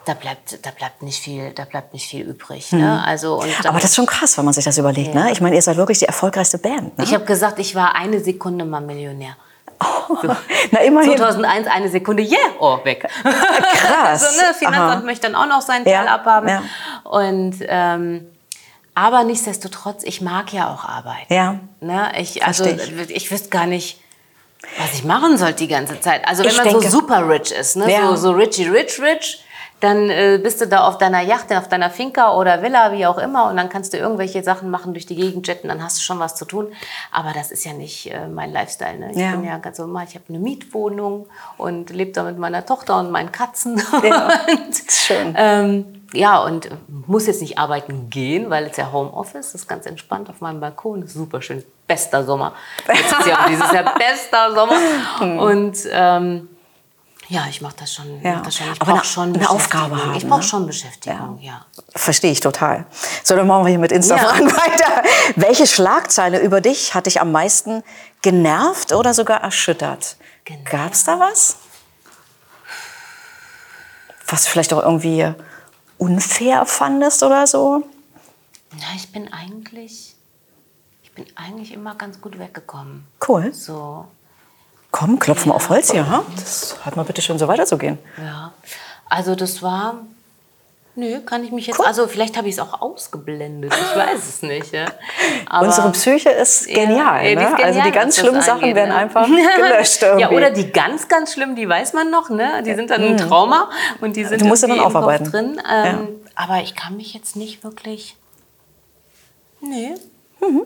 da 0.05 0.15
bleibt, 0.15 0.65
da 0.65 0.71
bleibt 0.71 1.03
nicht 1.03 1.19
viel, 1.21 1.51
da 1.51 1.65
bleibt 1.65 1.93
nicht 1.93 2.07
viel 2.09 2.25
übrig. 2.27 2.71
Ne? 2.71 3.03
Also 3.05 3.35
und 3.35 3.45
Hm. 3.45 3.65
Aber 3.67 3.77
das 3.79 3.91
ist 3.91 3.95
schon 3.97 4.07
krass, 4.07 4.35
wenn 4.35 4.45
man 4.45 4.55
sich 4.55 4.65
das 4.65 4.79
überlegt. 4.79 5.13
Ne? 5.13 5.31
Ich 5.31 5.41
meine, 5.41 5.55
ihr 5.57 5.61
seid 5.61 5.77
wirklich 5.77 5.99
die 5.99 6.05
erfolgreichste 6.07 6.57
Band. 6.57 6.97
Ne? 6.97 7.03
ich 7.03 7.13
habe 7.13 7.23
gesagt, 7.23 7.59
ich 7.59 7.75
war 7.75 7.93
eine 7.93 8.19
Sekunde 8.19 8.65
mal 8.65 8.81
Millionär. 8.81 9.35
Na, 10.71 10.79
immerhin. 10.79 11.17
2001 11.17 11.67
eine 11.67 11.87
Sekunde, 11.89 12.23
yeah, 12.23 12.39
oh, 12.59 12.79
weg. 12.83 13.07
Krass. 13.23 14.23
also, 14.25 14.41
ne, 14.41 14.53
Finanzamt 14.55 14.91
Aha. 14.91 15.05
möchte 15.05 15.27
dann 15.29 15.35
auch 15.35 15.47
noch 15.47 15.61
seinen 15.61 15.85
Teil 15.85 15.93
Ja, 15.93 16.15
abhaben. 16.15 16.47
ja. 16.49 16.63
Und, 17.03 17.57
ähm, 17.61 18.25
aber 18.95 19.23
nichtsdestotrotz, 19.23 20.03
ich 20.03 20.21
mag 20.21 20.51
ja 20.53 20.73
auch 20.73 20.85
Arbeit. 20.85 21.27
Ja. 21.29 21.59
Ne, 21.79 22.11
ich, 22.19 22.43
also, 22.45 22.63
Versteh 22.65 23.03
ich. 23.13 23.31
wüsste 23.31 23.49
gar 23.49 23.65
nicht, 23.65 23.99
was 24.77 24.93
ich 24.93 25.03
machen 25.03 25.37
sollte 25.37 25.59
die 25.59 25.67
ganze 25.67 25.99
Zeit. 25.99 26.27
Also, 26.27 26.43
wenn 26.43 26.51
Ich 26.51 26.57
man 26.57 26.67
denke- 26.67 26.83
so 26.89 26.99
super 26.99 27.27
rich 27.27 27.51
ist, 27.51 27.75
ne, 27.77 27.91
Ja. 27.91 28.07
so, 28.09 28.15
so 28.15 28.31
richy 28.31 28.67
rich 28.67 28.99
rich, 29.01 29.43
dann 29.81 30.09
äh, 30.09 30.39
bist 30.41 30.61
du 30.61 30.67
da 30.67 30.87
auf 30.87 30.97
deiner 30.97 31.21
Yacht, 31.21 31.51
auf 31.51 31.67
deiner 31.67 31.89
Finca 31.89 32.35
oder 32.35 32.61
Villa, 32.61 32.91
wie 32.93 33.05
auch 33.05 33.17
immer, 33.17 33.49
und 33.49 33.57
dann 33.57 33.67
kannst 33.67 33.93
du 33.93 33.97
irgendwelche 33.97 34.43
Sachen 34.43 34.69
machen, 34.69 34.93
durch 34.93 35.05
die 35.07 35.15
Gegend 35.15 35.47
jetten, 35.47 35.67
dann 35.67 35.83
hast 35.83 35.97
du 35.97 36.01
schon 36.01 36.19
was 36.19 36.35
zu 36.35 36.45
tun. 36.45 36.67
Aber 37.11 37.33
das 37.33 37.51
ist 37.51 37.65
ja 37.65 37.73
nicht 37.73 38.11
äh, 38.13 38.27
mein 38.27 38.53
Lifestyle. 38.53 38.97
Ne? 38.99 39.11
Ich 39.11 39.17
Ja. 39.17 39.31
bin 39.31 39.43
ja 39.43 39.57
ganz 39.57 39.77
normal, 39.79 40.05
ich 40.07 40.15
habe 40.15 40.25
eine 40.29 40.39
Mietwohnung 40.39 41.27
und 41.57 41.89
lebe 41.89 42.11
da 42.11 42.23
mit 42.23 42.37
meiner 42.37 42.65
Tochter 42.65 42.97
und 42.99 43.11
meinen 43.11 43.31
Katzen. 43.31 43.81
Ja. 44.03 44.27
und, 44.51 44.75
Schön. 44.91 45.33
Ähm, 45.37 45.85
ja, 46.13 46.39
und 46.43 46.69
muss 47.07 47.25
jetzt 47.25 47.41
nicht 47.41 47.57
arbeiten 47.57 48.09
gehen, 48.09 48.49
weil 48.49 48.65
es 48.67 48.77
ja 48.77 48.91
Homeoffice 48.91 49.55
ist 49.55 49.67
ganz 49.67 49.85
entspannt 49.85 50.29
auf 50.29 50.41
meinem 50.41 50.59
Balkon. 50.59 51.03
Ist 51.03 51.13
super 51.13 51.41
schön. 51.41 51.63
Bester 51.87 52.23
Sommer. 52.23 52.53
Letztes 52.87 53.25
Jahr 53.25 53.45
und 53.45 53.51
dieses 53.51 53.71
Jahr 53.71 53.95
bester 53.97 54.53
Sommer. 54.53 55.41
Und 55.41 55.77
ähm, 55.91 56.49
ja, 57.31 57.45
ich 57.49 57.61
mache 57.61 57.75
das 57.79 57.93
schon. 57.93 58.21
Ja. 58.21 58.35
Mach 58.35 58.41
das 58.43 58.55
schon. 58.57 58.65
Ich 58.73 58.81
Aber 58.81 58.91
brauche 58.91 58.99
eine- 59.01 59.05
schon 59.05 59.23
eine 59.23 59.31
Beschäftigung. 59.33 59.55
Aufgabe 59.61 59.95
haben, 60.05 60.15
Ich 60.15 60.27
brauche 60.27 60.39
ne? 60.41 60.43
schon 60.43 60.65
Beschäftigung, 60.67 61.39
ja. 61.39 61.65
Verstehe 61.95 62.31
ich 62.31 62.41
total. 62.41 62.85
So, 63.23 63.35
dann 63.35 63.47
machen 63.47 63.63
wir 63.65 63.69
hier 63.69 63.79
mit 63.79 63.91
Insta-Fragen 63.91 64.47
weiter. 64.51 65.03
Welche 65.37 65.65
Schlagzeile 65.65 66.39
über 66.39 66.59
dich 66.61 66.93
hat 66.93 67.05
dich 67.05 67.21
am 67.21 67.31
meisten 67.31 67.83
genervt 68.21 68.91
oder 68.91 69.13
sogar 69.13 69.41
erschüttert? 69.41 70.17
Genervt. 70.43 70.69
Gab 70.71 70.91
es 70.93 71.03
da 71.05 71.19
was? 71.19 71.55
Was 74.27 74.43
du 74.45 74.49
vielleicht 74.49 74.73
auch 74.73 74.81
irgendwie 74.83 75.33
unfair 75.97 76.65
fandest 76.65 77.23
oder 77.23 77.47
so? 77.47 77.83
Na, 78.73 78.83
ich 78.95 79.11
bin 79.11 79.31
eigentlich, 79.33 80.15
ich 81.03 81.11
bin 81.13 81.25
eigentlich 81.35 81.73
immer 81.73 81.95
ganz 81.95 82.21
gut 82.21 82.39
weggekommen. 82.39 83.05
Cool. 83.27 83.53
So, 83.53 84.05
Komm, 84.91 85.19
klopfen 85.19 85.51
wir 85.51 85.55
auf 85.55 85.69
Holz 85.69 85.91
hier. 85.91 86.09
Ha? 86.09 86.23
Das 86.35 86.75
hat 86.85 86.95
mal 86.97 87.03
bitte 87.03 87.21
schön 87.21 87.39
so 87.39 87.47
weiterzugehen. 87.47 87.97
ja. 88.17 88.51
Also 89.09 89.35
das 89.35 89.61
war, 89.61 89.95
nö, 90.95 91.19
kann 91.25 91.43
ich 91.43 91.51
mich 91.51 91.67
jetzt, 91.67 91.79
Cool. 91.79 91.85
also 91.85 92.07
vielleicht 92.07 92.37
habe 92.37 92.47
ich 92.47 92.53
es 92.55 92.59
auch 92.59 92.81
ausgeblendet. 92.81 93.73
Ich 93.73 93.97
weiß 93.97 94.19
es 94.27 94.41
nicht. 94.41 94.71
Ja. 94.71 94.85
Aber, 95.49 95.67
Unsere 95.67 95.91
Psyche 95.91 96.29
ist 96.29 96.67
genial. 96.67 97.25
Ja, 97.25 97.35
die 97.35 97.43
ist 97.43 97.57
ne? 97.57 97.63
also 97.65 97.79
die 97.79 97.85
genial, 97.85 97.91
ganz 97.91 98.17
schlimmen 98.17 98.41
Sachen 98.41 98.61
angeht, 98.61 98.75
werden 98.75 98.89
ne? 98.91 98.95
einfach 98.95 99.27
gelöscht 99.57 100.01
irgendwie. 100.01 100.21
Ja, 100.21 100.29
oder 100.31 100.49
die 100.51 100.71
ganz, 100.71 101.09
ganz 101.09 101.33
schlimmen, 101.33 101.57
die 101.57 101.67
weiß 101.67 101.91
man 101.91 102.09
noch, 102.09 102.29
ne? 102.29 102.63
Die 102.65 102.73
sind 102.73 102.89
dann 102.89 103.01
ein 103.03 103.17
Trauma 103.17 103.69
und 103.99 104.15
die 104.15 104.23
sind 104.23 104.37
Mhm. 104.39 104.43
Du 104.43 104.45
musst 104.47 104.63
dann 104.63 104.79
aufarbeiten. 104.79 105.25
drin. 105.29 105.61
Ähm, 105.69 106.07
Aber 106.35 106.61
ich 106.61 106.73
kann 106.75 106.95
mich 106.95 107.13
jetzt 107.13 107.35
nicht 107.35 107.65
wirklich. 107.65 108.15
Nee, 109.59 109.95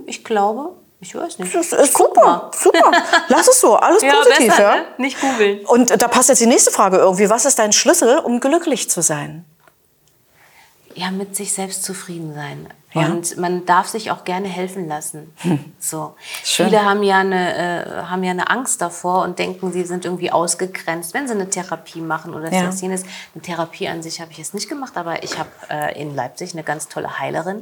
ich 0.05 0.23
glaube, 0.23 0.73
ich 1.01 1.13
weiß 1.15 1.39
nicht. 1.39 1.53
Das 1.53 1.71
ist 1.71 1.97
super, 1.97 2.49
super. 2.57 2.91
Lass 3.27 3.47
es 3.47 3.59
so, 3.61 3.75
alles 3.75 4.01
Ja, 4.01 4.13
positiv. 4.15 4.47
besser, 4.47 4.63
ja? 4.63 4.75
ne? 4.75 4.85
Nicht 4.97 5.19
googeln. 5.21 5.65
Und 5.65 6.01
da 6.01 6.07
passt 6.07 6.29
jetzt 6.29 6.41
die 6.41 6.47
nächste 6.47 6.71
Frage 6.71 6.97
irgendwie. 6.97 7.29
Was 7.29 7.45
ist 7.45 7.59
dein 7.59 7.73
Schlüssel, 7.73 8.19
um 8.19 8.39
glücklich 8.39 8.89
zu 8.89 9.01
sein? 9.01 9.45
Ja, 10.97 11.11
mit 11.11 11.35
sich 11.35 11.51
selbst 11.51 11.83
zufrieden 11.83 12.33
sein. 12.33 12.67
Ja. 12.93 13.07
Hm. 13.07 13.11
Und 13.17 13.37
man 13.37 13.65
darf 13.65 13.89
sich 13.89 14.11
auch 14.11 14.23
gerne 14.23 14.47
helfen 14.47 14.87
lassen. 14.87 15.35
So. 15.77 16.15
Schön. 16.45 16.67
Viele 16.69 16.85
haben 16.85 17.03
ja, 17.03 17.17
eine, 17.17 17.57
äh, 17.85 18.03
haben 18.03 18.23
ja 18.23 18.31
eine 18.31 18.49
Angst 18.49 18.81
davor 18.81 19.23
und 19.23 19.37
denken, 19.37 19.73
sie 19.73 19.83
sind 19.83 20.05
irgendwie 20.05 20.31
ausgegrenzt, 20.31 21.13
wenn 21.13 21.27
sie 21.27 21.33
eine 21.33 21.49
Therapie 21.49 21.99
machen 21.99 22.33
oder 22.33 22.49
Ja. 22.49 22.63
das 22.67 22.79
jenes. 22.79 23.03
Eine 23.33 23.41
Therapie 23.41 23.89
an 23.89 24.01
sich 24.01 24.21
habe 24.21 24.31
ich 24.31 24.37
jetzt 24.37 24.53
nicht 24.53 24.69
gemacht, 24.69 24.93
aber 24.95 25.23
ich 25.23 25.37
habe 25.37 25.49
äh, 25.69 26.01
in 26.01 26.15
Leipzig 26.15 26.53
eine 26.53 26.63
ganz 26.63 26.87
tolle 26.87 27.19
Heilerin 27.19 27.57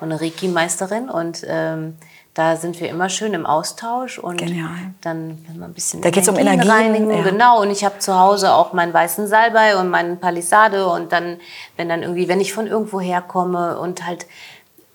und 0.00 0.12
eine 0.12 0.20
Reiki-Meisterin 0.20 1.10
und 1.10 1.42
ähm, 1.48 1.98
da 2.36 2.54
sind 2.54 2.78
wir 2.80 2.90
immer 2.90 3.08
schön 3.08 3.32
im 3.32 3.46
Austausch 3.46 4.18
und 4.18 4.36
Genial. 4.36 4.68
dann 5.00 5.38
wenn 5.48 5.58
man 5.58 5.70
ein 5.70 5.74
bisschen 5.74 6.02
Da 6.02 6.10
geht's 6.10 6.28
um 6.28 6.36
Energien 6.36 6.70
reinigen, 6.70 7.10
ja. 7.10 7.22
genau. 7.22 7.62
Und 7.62 7.70
ich 7.70 7.82
habe 7.82 7.98
zu 7.98 8.20
Hause 8.20 8.52
auch 8.52 8.74
meinen 8.74 8.92
weißen 8.92 9.26
Salbei 9.26 9.74
und 9.78 9.88
meinen 9.88 10.20
Palisade 10.20 10.86
und 10.86 11.12
dann, 11.12 11.38
wenn 11.78 11.88
dann 11.88 12.02
irgendwie, 12.02 12.28
wenn 12.28 12.38
ich 12.42 12.52
von 12.52 12.66
irgendwo 12.66 13.00
herkomme 13.00 13.78
und 13.78 14.06
halt 14.06 14.26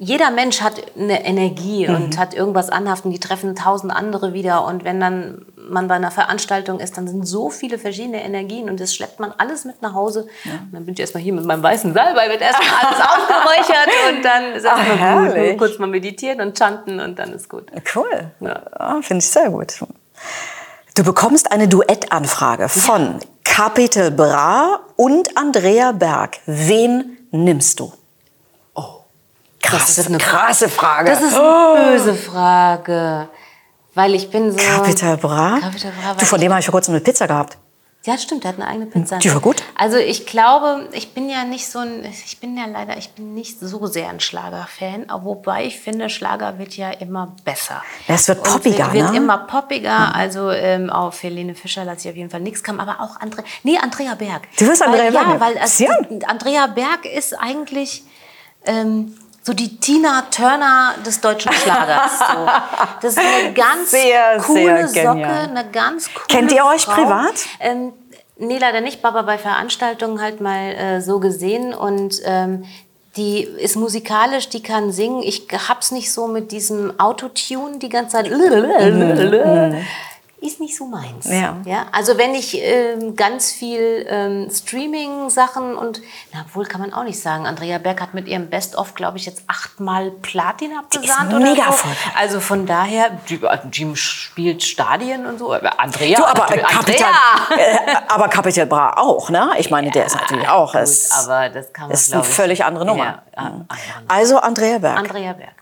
jeder 0.04 0.32
Mensch 0.32 0.62
hat 0.62 0.82
eine 0.98 1.24
Energie 1.26 1.88
Mhm. 1.88 1.96
und 1.96 2.18
hat 2.18 2.34
irgendwas 2.34 2.70
anhaften, 2.72 3.12
die 3.12 3.20
treffen 3.20 3.56
tausend 3.56 3.94
andere 3.96 4.34
wieder. 4.34 4.66
Und 4.66 4.84
wenn 4.84 5.00
dann 5.00 5.46
man 5.56 5.88
bei 5.88 5.94
einer 5.94 6.10
Veranstaltung 6.10 6.80
ist, 6.80 6.98
dann 6.98 7.08
sind 7.08 7.24
so 7.28 7.52
viele 7.52 7.78
verschiedene 7.78 8.24
Energien 8.24 8.68
und 8.68 8.80
das 8.80 8.96
schleppt 8.96 9.20
man 9.20 9.32
alles 9.38 9.64
mit 9.64 9.84
nach 9.84 9.94
Hause. 9.94 10.22
Und 10.46 10.74
dann 10.74 10.86
bin 10.86 10.96
ich 10.96 11.00
erstmal 11.00 11.22
hier 11.22 11.34
mit 11.34 11.46
meinem 11.46 11.62
weißen 11.62 11.94
Salbei, 11.94 12.30
wird 12.30 12.42
erstmal 12.42 12.68
alles 12.82 13.00
aufgeräuchert 13.00 13.90
und 14.10 14.26
dann 14.26 14.54
ist 14.54 14.64
erstmal 14.66 15.56
kurz 15.58 15.78
mal 15.78 15.86
meditieren 15.88 16.42
und 16.42 16.58
chanten 16.58 17.00
und 17.00 17.20
dann 17.20 17.32
ist 17.34 17.48
gut. 17.48 17.68
Cool. 17.96 18.32
Ja. 18.40 18.60
Ja, 18.80 19.00
Finde 19.04 19.20
ich 19.24 19.30
sehr 19.30 19.52
gut. 19.52 19.76
Du 20.96 21.04
bekommst 21.04 21.52
eine 21.52 21.68
Duettanfrage 21.68 22.70
von 22.70 23.20
Capital 23.44 24.10
Bra 24.10 24.80
und 24.96 25.38
Andrea 25.38 25.92
Berg. 25.92 26.40
Wen 26.48 27.18
nimmst 27.30 27.80
du? 27.80 27.94
Oh, 29.64 29.68
krasse, 29.70 30.02
ist 30.02 30.08
eine- 30.08 30.18
krasse 30.18 30.70
Frage. 30.70 31.10
Das 31.12 31.22
ist 31.22 31.34
eine 31.38 31.92
böse 31.92 32.14
Frage. 32.16 33.30
Weil 33.94 34.16
ich 34.16 34.30
bin 34.32 34.52
so. 34.52 34.58
Capital 34.58 35.18
Bra. 35.18 35.60
Capital 35.62 35.92
Bra, 35.92 36.14
Du, 36.14 36.26
von 36.26 36.40
dem 36.40 36.52
habe 36.52 36.60
ich 36.62 36.66
vor 36.66 36.74
kurzem 36.74 36.94
eine 36.94 37.02
Pizza 37.04 37.28
gehabt. 37.28 37.58
Ja, 38.04 38.18
stimmt, 38.18 38.44
der 38.44 38.54
hat 38.54 38.60
eine 38.60 38.68
eigene 38.68 38.86
Pizza. 38.88 39.18
Die 39.20 39.32
war 39.32 39.42
gut. 39.42 39.62
Also 39.78 39.98
ich 39.98 40.26
glaube, 40.26 40.88
ich 40.92 41.14
bin 41.14 41.30
ja 41.30 41.44
nicht 41.44 41.70
so 41.70 41.78
ein, 41.80 42.04
ich 42.04 42.40
bin 42.40 42.58
ja 42.58 42.66
leider, 42.66 42.98
ich 42.98 43.12
bin 43.12 43.36
nicht 43.36 43.60
so 43.60 43.86
sehr 43.86 44.10
ein 44.10 44.20
Schlager-Fan, 44.20 45.06
wobei 45.22 45.66
ich 45.66 45.80
finde, 45.80 46.10
Schlager 46.10 46.58
wird 46.58 46.76
ja 46.76 46.90
immer 46.90 47.36
besser. 47.46 47.84
Es 48.08 48.28
wird 48.28 48.40
Und 48.40 48.46
poppiger, 48.52 48.86
wird, 48.92 49.04
wird 49.04 49.12
ne? 49.12 49.18
immer 49.18 49.38
poppiger. 49.40 50.16
Also 50.16 50.50
ähm, 50.50 50.90
auf 50.90 51.22
Helene 51.22 51.54
Fischer 51.54 51.86
lasse 51.86 52.08
ich 52.08 52.10
auf 52.14 52.18
jeden 52.18 52.32
Fall 52.32 52.40
nichts 52.40 52.64
kommen, 52.64 52.80
aber 52.80 53.02
auch 53.02 53.20
Andre, 53.22 53.44
nee, 53.62 53.78
Andrea 53.78 54.16
Berg. 54.16 54.48
Du 54.58 54.66
wirst 54.66 54.82
Andrea 54.82 55.12
Berg 55.12 55.28
Ja, 55.28 55.40
weil 55.40 55.58
also, 55.60 55.86
Andrea 56.26 56.66
Berg 56.68 57.06
ist 57.06 57.40
eigentlich 57.40 58.04
ähm, 58.66 59.14
so 59.44 59.54
die 59.54 59.78
Tina 59.78 60.24
Turner 60.30 60.96
des 61.06 61.20
deutschen 61.20 61.52
Schlagers. 61.52 62.20
So. 62.20 62.48
Das 63.02 63.14
ist 63.14 63.20
eine 63.20 63.54
ganz 63.56 63.92
Sehr, 63.92 64.38
coole 64.38 64.88
sehr 64.88 65.06
Socke, 65.06 65.26
eine 65.26 65.66
ganz 65.72 66.14
coole 66.14 66.26
Kennt 66.28 66.52
ihr 66.52 66.64
euch 66.66 66.84
Frau. 66.84 66.94
privat? 66.94 67.34
Ähm, 67.60 67.94
nee, 68.38 68.60
leider 68.60 68.82
nicht, 68.82 69.04
aber 69.04 69.24
bei 69.24 69.38
Veranstaltungen 69.38 70.22
halt 70.22 70.42
mal 70.42 70.76
äh, 70.76 71.02
so 71.02 71.20
gesehen 71.20 71.74
und 71.74 72.22
ähm, 72.26 72.66
die 73.18 73.42
ist 73.42 73.76
musikalisch, 73.76 74.48
die 74.50 74.64
kann 74.64 74.92
singen. 74.92 75.22
Ich 75.24 75.48
hab's 75.68 75.92
nicht 75.92 76.14
so 76.14 76.28
mit 76.28 76.52
diesem 76.52 76.98
Autotune 77.00 77.80
die 77.80 77.90
ganze 77.90 78.18
Zeit. 78.18 78.32
ist 80.42 80.60
nicht 80.60 80.76
so 80.76 80.86
meins. 80.86 81.26
Ja. 81.26 81.58
Ja, 81.66 81.86
also 81.92 82.18
wenn 82.18 82.34
ich 82.34 82.58
ähm, 82.60 83.16
ganz 83.16 83.52
viel 83.52 84.06
ähm, 84.10 84.50
Streaming-Sachen 84.52 85.76
und, 85.78 86.02
na 86.34 86.44
wohl 86.54 86.66
kann 86.66 86.82
man 86.82 86.94
auch 86.94 87.04
nicht 87.04 87.22
sagen, 87.22 87.46
Andrea 87.46 87.78
Berg 87.78 88.02
hat 88.02 88.14
mit 88.14 88.28
ihrem 88.28 88.50
Best-of, 88.50 88.96
glaube 88.96 89.18
ich, 89.18 89.26
jetzt 89.28 89.44
achtmal 89.48 90.10
Platin 90.12 90.72
abgesahnt 90.78 91.30
ist 91.30 91.36
oder 91.36 91.44
mega 91.46 91.64
so. 91.64 91.70
erfolgreich. 91.70 92.16
Also 92.18 92.40
von 92.40 92.66
daher, 92.66 93.12
die, 93.30 93.40
die 93.66 93.96
spielt 93.96 94.64
Stadien 94.64 95.26
und 95.28 95.38
so. 95.38 95.52
Andrea, 95.52 96.18
Du, 96.18 96.26
aber, 96.26 96.46
Capital, 96.48 96.76
Andrea. 96.78 97.08
äh, 97.58 97.78
aber 98.08 98.28
Capital 98.28 98.66
Bra 98.66 98.94
auch, 98.98 99.30
ne? 99.30 99.52
Ich 99.60 99.70
meine, 99.70 99.92
der 99.92 100.08
ist 100.08 100.16
natürlich 100.16 100.50
auch. 100.50 100.74
Gut, 100.74 100.82
es 100.82 101.12
aber 101.12 101.50
das 101.50 101.72
kann 101.72 101.84
man, 101.86 101.92
ist 101.92 102.12
eine 102.14 102.24
ich- 102.24 102.28
völlig 102.28 102.66
andere 102.66 102.86
Nummer. 102.86 103.04
Ja, 103.06 103.24
äh, 103.34 103.38
andere 103.38 103.66
Also 104.08 104.38
Andrea 104.40 104.80
Berg. 104.80 104.98
Andrea 104.98 105.34
Berg. 105.34 105.54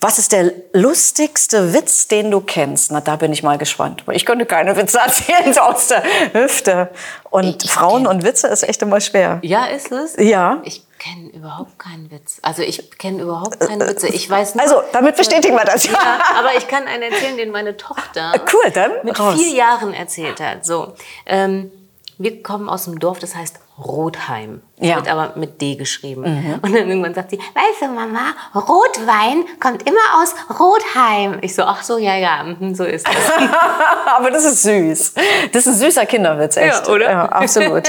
Was 0.00 0.18
ist 0.18 0.32
der 0.32 0.52
lustigste 0.72 1.72
Witz, 1.72 2.08
den 2.08 2.30
du 2.30 2.40
kennst? 2.40 2.92
Na, 2.92 3.00
da 3.00 3.16
bin 3.16 3.32
ich 3.32 3.42
mal 3.42 3.58
gespannt. 3.58 4.04
Ich 4.12 4.26
könnte 4.26 4.46
keine 4.46 4.76
Witze 4.76 4.98
erzählen 5.04 5.52
so 5.52 5.60
aus 5.60 5.88
der 5.88 6.02
Hüfte. 6.32 6.90
Und 7.30 7.64
Ich 7.64 7.70
Frauen 7.70 8.02
kenn- 8.04 8.06
und 8.08 8.24
Witze 8.24 8.46
ist 8.48 8.62
echt 8.62 8.82
immer 8.82 9.00
schwer. 9.00 9.38
Ja, 9.42 9.66
ist 9.66 9.90
es? 9.92 10.16
Ja. 10.18 10.60
Ich 10.64 10.82
kenne 10.98 11.28
überhaupt 11.30 11.78
keinen 11.78 12.10
Witz. 12.10 12.38
Also 12.42 12.62
ich 12.62 12.90
kenne 12.98 13.22
überhaupt 13.22 13.60
keine 13.60 13.86
Witze. 13.86 14.08
Ich 14.08 14.28
weiß 14.28 14.54
nur, 14.54 14.62
Also, 14.64 14.82
damit 14.92 15.16
bestätigen 15.16 15.54
wir 15.56 15.64
das. 15.64 15.84
Ja, 15.84 16.18
aber 16.38 16.54
ich 16.56 16.66
kann 16.68 16.86
einen 16.86 17.02
erzählen, 17.12 17.36
den 17.36 17.50
meine 17.50 17.76
Tochter 17.76 18.32
Cool, 18.52 18.70
dann 18.72 18.92
mit 19.02 19.18
raus. 19.18 19.34
vier 19.38 19.54
Jahren 19.54 19.92
erzählt 19.92 20.40
hat. 20.40 20.64
So, 20.64 20.94
ähm, 21.26 21.70
wir 22.18 22.42
kommen 22.42 22.68
aus 22.68 22.84
dem 22.84 22.98
Dorf, 22.98 23.18
das 23.18 23.34
heißt 23.34 23.58
Rotheim. 23.78 24.62
Ja. 24.78 24.96
Wird 24.96 25.08
aber 25.08 25.32
mit 25.36 25.60
D 25.60 25.74
geschrieben. 25.76 26.24
Und 26.62 26.74
dann 26.74 26.88
irgendwann 26.88 27.14
sagt 27.14 27.30
sie, 27.30 27.38
weißt 27.38 27.82
du, 27.82 27.88
Mama, 27.88 28.32
Rotwein 28.54 29.44
kommt 29.60 29.82
immer 29.86 30.00
aus 30.16 30.34
Rotheim. 30.58 31.38
Ich 31.42 31.54
so, 31.54 31.62
ach 31.62 31.82
so, 31.82 31.98
ja, 31.98 32.16
ja, 32.16 32.42
mhm, 32.42 32.74
so 32.74 32.84
ist 32.84 33.06
das. 33.06 33.14
Aber 34.16 34.30
das 34.30 34.44
ist 34.44 34.62
süß. 34.62 35.14
Das 35.52 35.66
ist 35.66 35.74
ein 35.74 35.78
süßer 35.78 36.06
Kinderwitz, 36.06 36.56
echt. 36.56 36.86
Ja, 36.86 36.92
oder? 36.92 37.10
Ja, 37.10 37.26
absolut. 37.26 37.84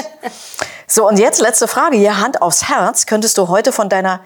So, 0.88 1.08
und 1.08 1.20
jetzt 1.20 1.42
letzte 1.42 1.68
Frage. 1.68 1.98
Hier 1.98 2.20
Hand 2.20 2.42
aufs 2.42 2.68
Herz. 2.68 3.06
Könntest 3.06 3.38
du 3.38 3.48
heute 3.48 3.72
von 3.72 3.88
deiner 3.88 4.20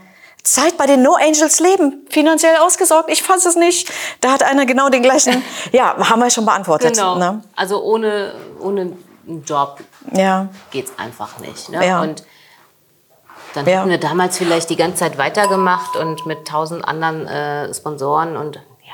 Zeit 0.44 0.78
bei 0.78 0.88
den 0.88 1.04
No 1.04 1.14
Angels 1.16 1.60
leben? 1.60 2.08
Finanziell 2.10 2.56
ausgesorgt? 2.58 3.12
Ich 3.12 3.22
fasse 3.22 3.50
es 3.50 3.56
nicht. 3.56 3.92
Da 4.22 4.32
hat 4.32 4.42
einer 4.42 4.66
genau 4.66 4.90
den 4.90 5.04
gleichen. 5.04 5.44
Ja, 5.72 5.96
haben 6.10 6.20
wir 6.20 6.30
schon 6.32 6.46
beantwortet. 6.46 6.94
genau. 6.96 7.18
Ne? 7.18 7.44
Also 7.56 7.84
ohne, 7.84 8.34
ohne 8.60 8.94
einen 9.28 9.44
Job 9.46 9.80
Ja. 10.12 10.48
geht's 10.72 10.92
einfach 10.98 11.40
nicht. 11.40 11.70
Ne? 11.70 11.86
Ja. 11.86 12.02
Und 12.02 12.24
dann 13.54 13.66
Ja. 13.66 13.80
hätten 13.80 13.90
wir 13.90 13.98
damals 14.00 14.38
vielleicht 14.38 14.70
die 14.70 14.76
ganze 14.78 14.98
Zeit 15.00 15.18
weitergemacht 15.18 15.96
und 15.98 16.26
mit 16.26 16.48
tausend 16.48 16.86
anderen 16.86 17.28
äh, 17.28 17.74
Sponsoren 17.74 18.38
und 18.38 18.56
ja, 18.84 18.94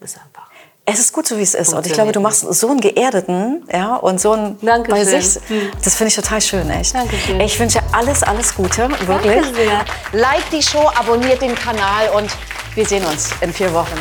ist 0.00 0.16
einfach. 0.18 0.46
Es 0.88 1.00
ist 1.00 1.12
gut 1.12 1.26
so, 1.26 1.36
wie 1.36 1.42
es 1.42 1.54
ist. 1.54 1.74
Und 1.74 1.84
ich 1.84 1.92
glaube, 1.94 2.12
du 2.12 2.20
machst 2.20 2.42
so 2.54 2.68
einen 2.70 2.80
geerdeten, 2.80 3.66
ja, 3.72 3.96
und 3.96 4.20
so 4.20 4.32
einen 4.32 4.56
Dankeschön. 4.64 4.94
bei 5.04 5.04
sich. 5.04 5.42
Das 5.82 5.96
finde 5.96 6.08
ich 6.10 6.14
total 6.14 6.40
schön, 6.40 6.70
echt. 6.70 6.94
Dankeschön. 6.94 7.40
Ich 7.40 7.58
wünsche 7.58 7.80
alles, 7.92 8.22
alles 8.22 8.54
Gute, 8.54 8.88
wirklich. 9.06 9.42
Danke 9.42 9.54
sehr. 9.54 9.84
Like 10.12 10.48
die 10.50 10.62
Show, 10.62 10.88
abonniert 10.94 11.42
den 11.42 11.56
Kanal 11.56 12.10
und 12.14 12.30
wir 12.76 12.86
sehen 12.86 13.04
uns 13.04 13.30
in 13.40 13.52
vier 13.52 13.74
Wochen. 13.74 13.98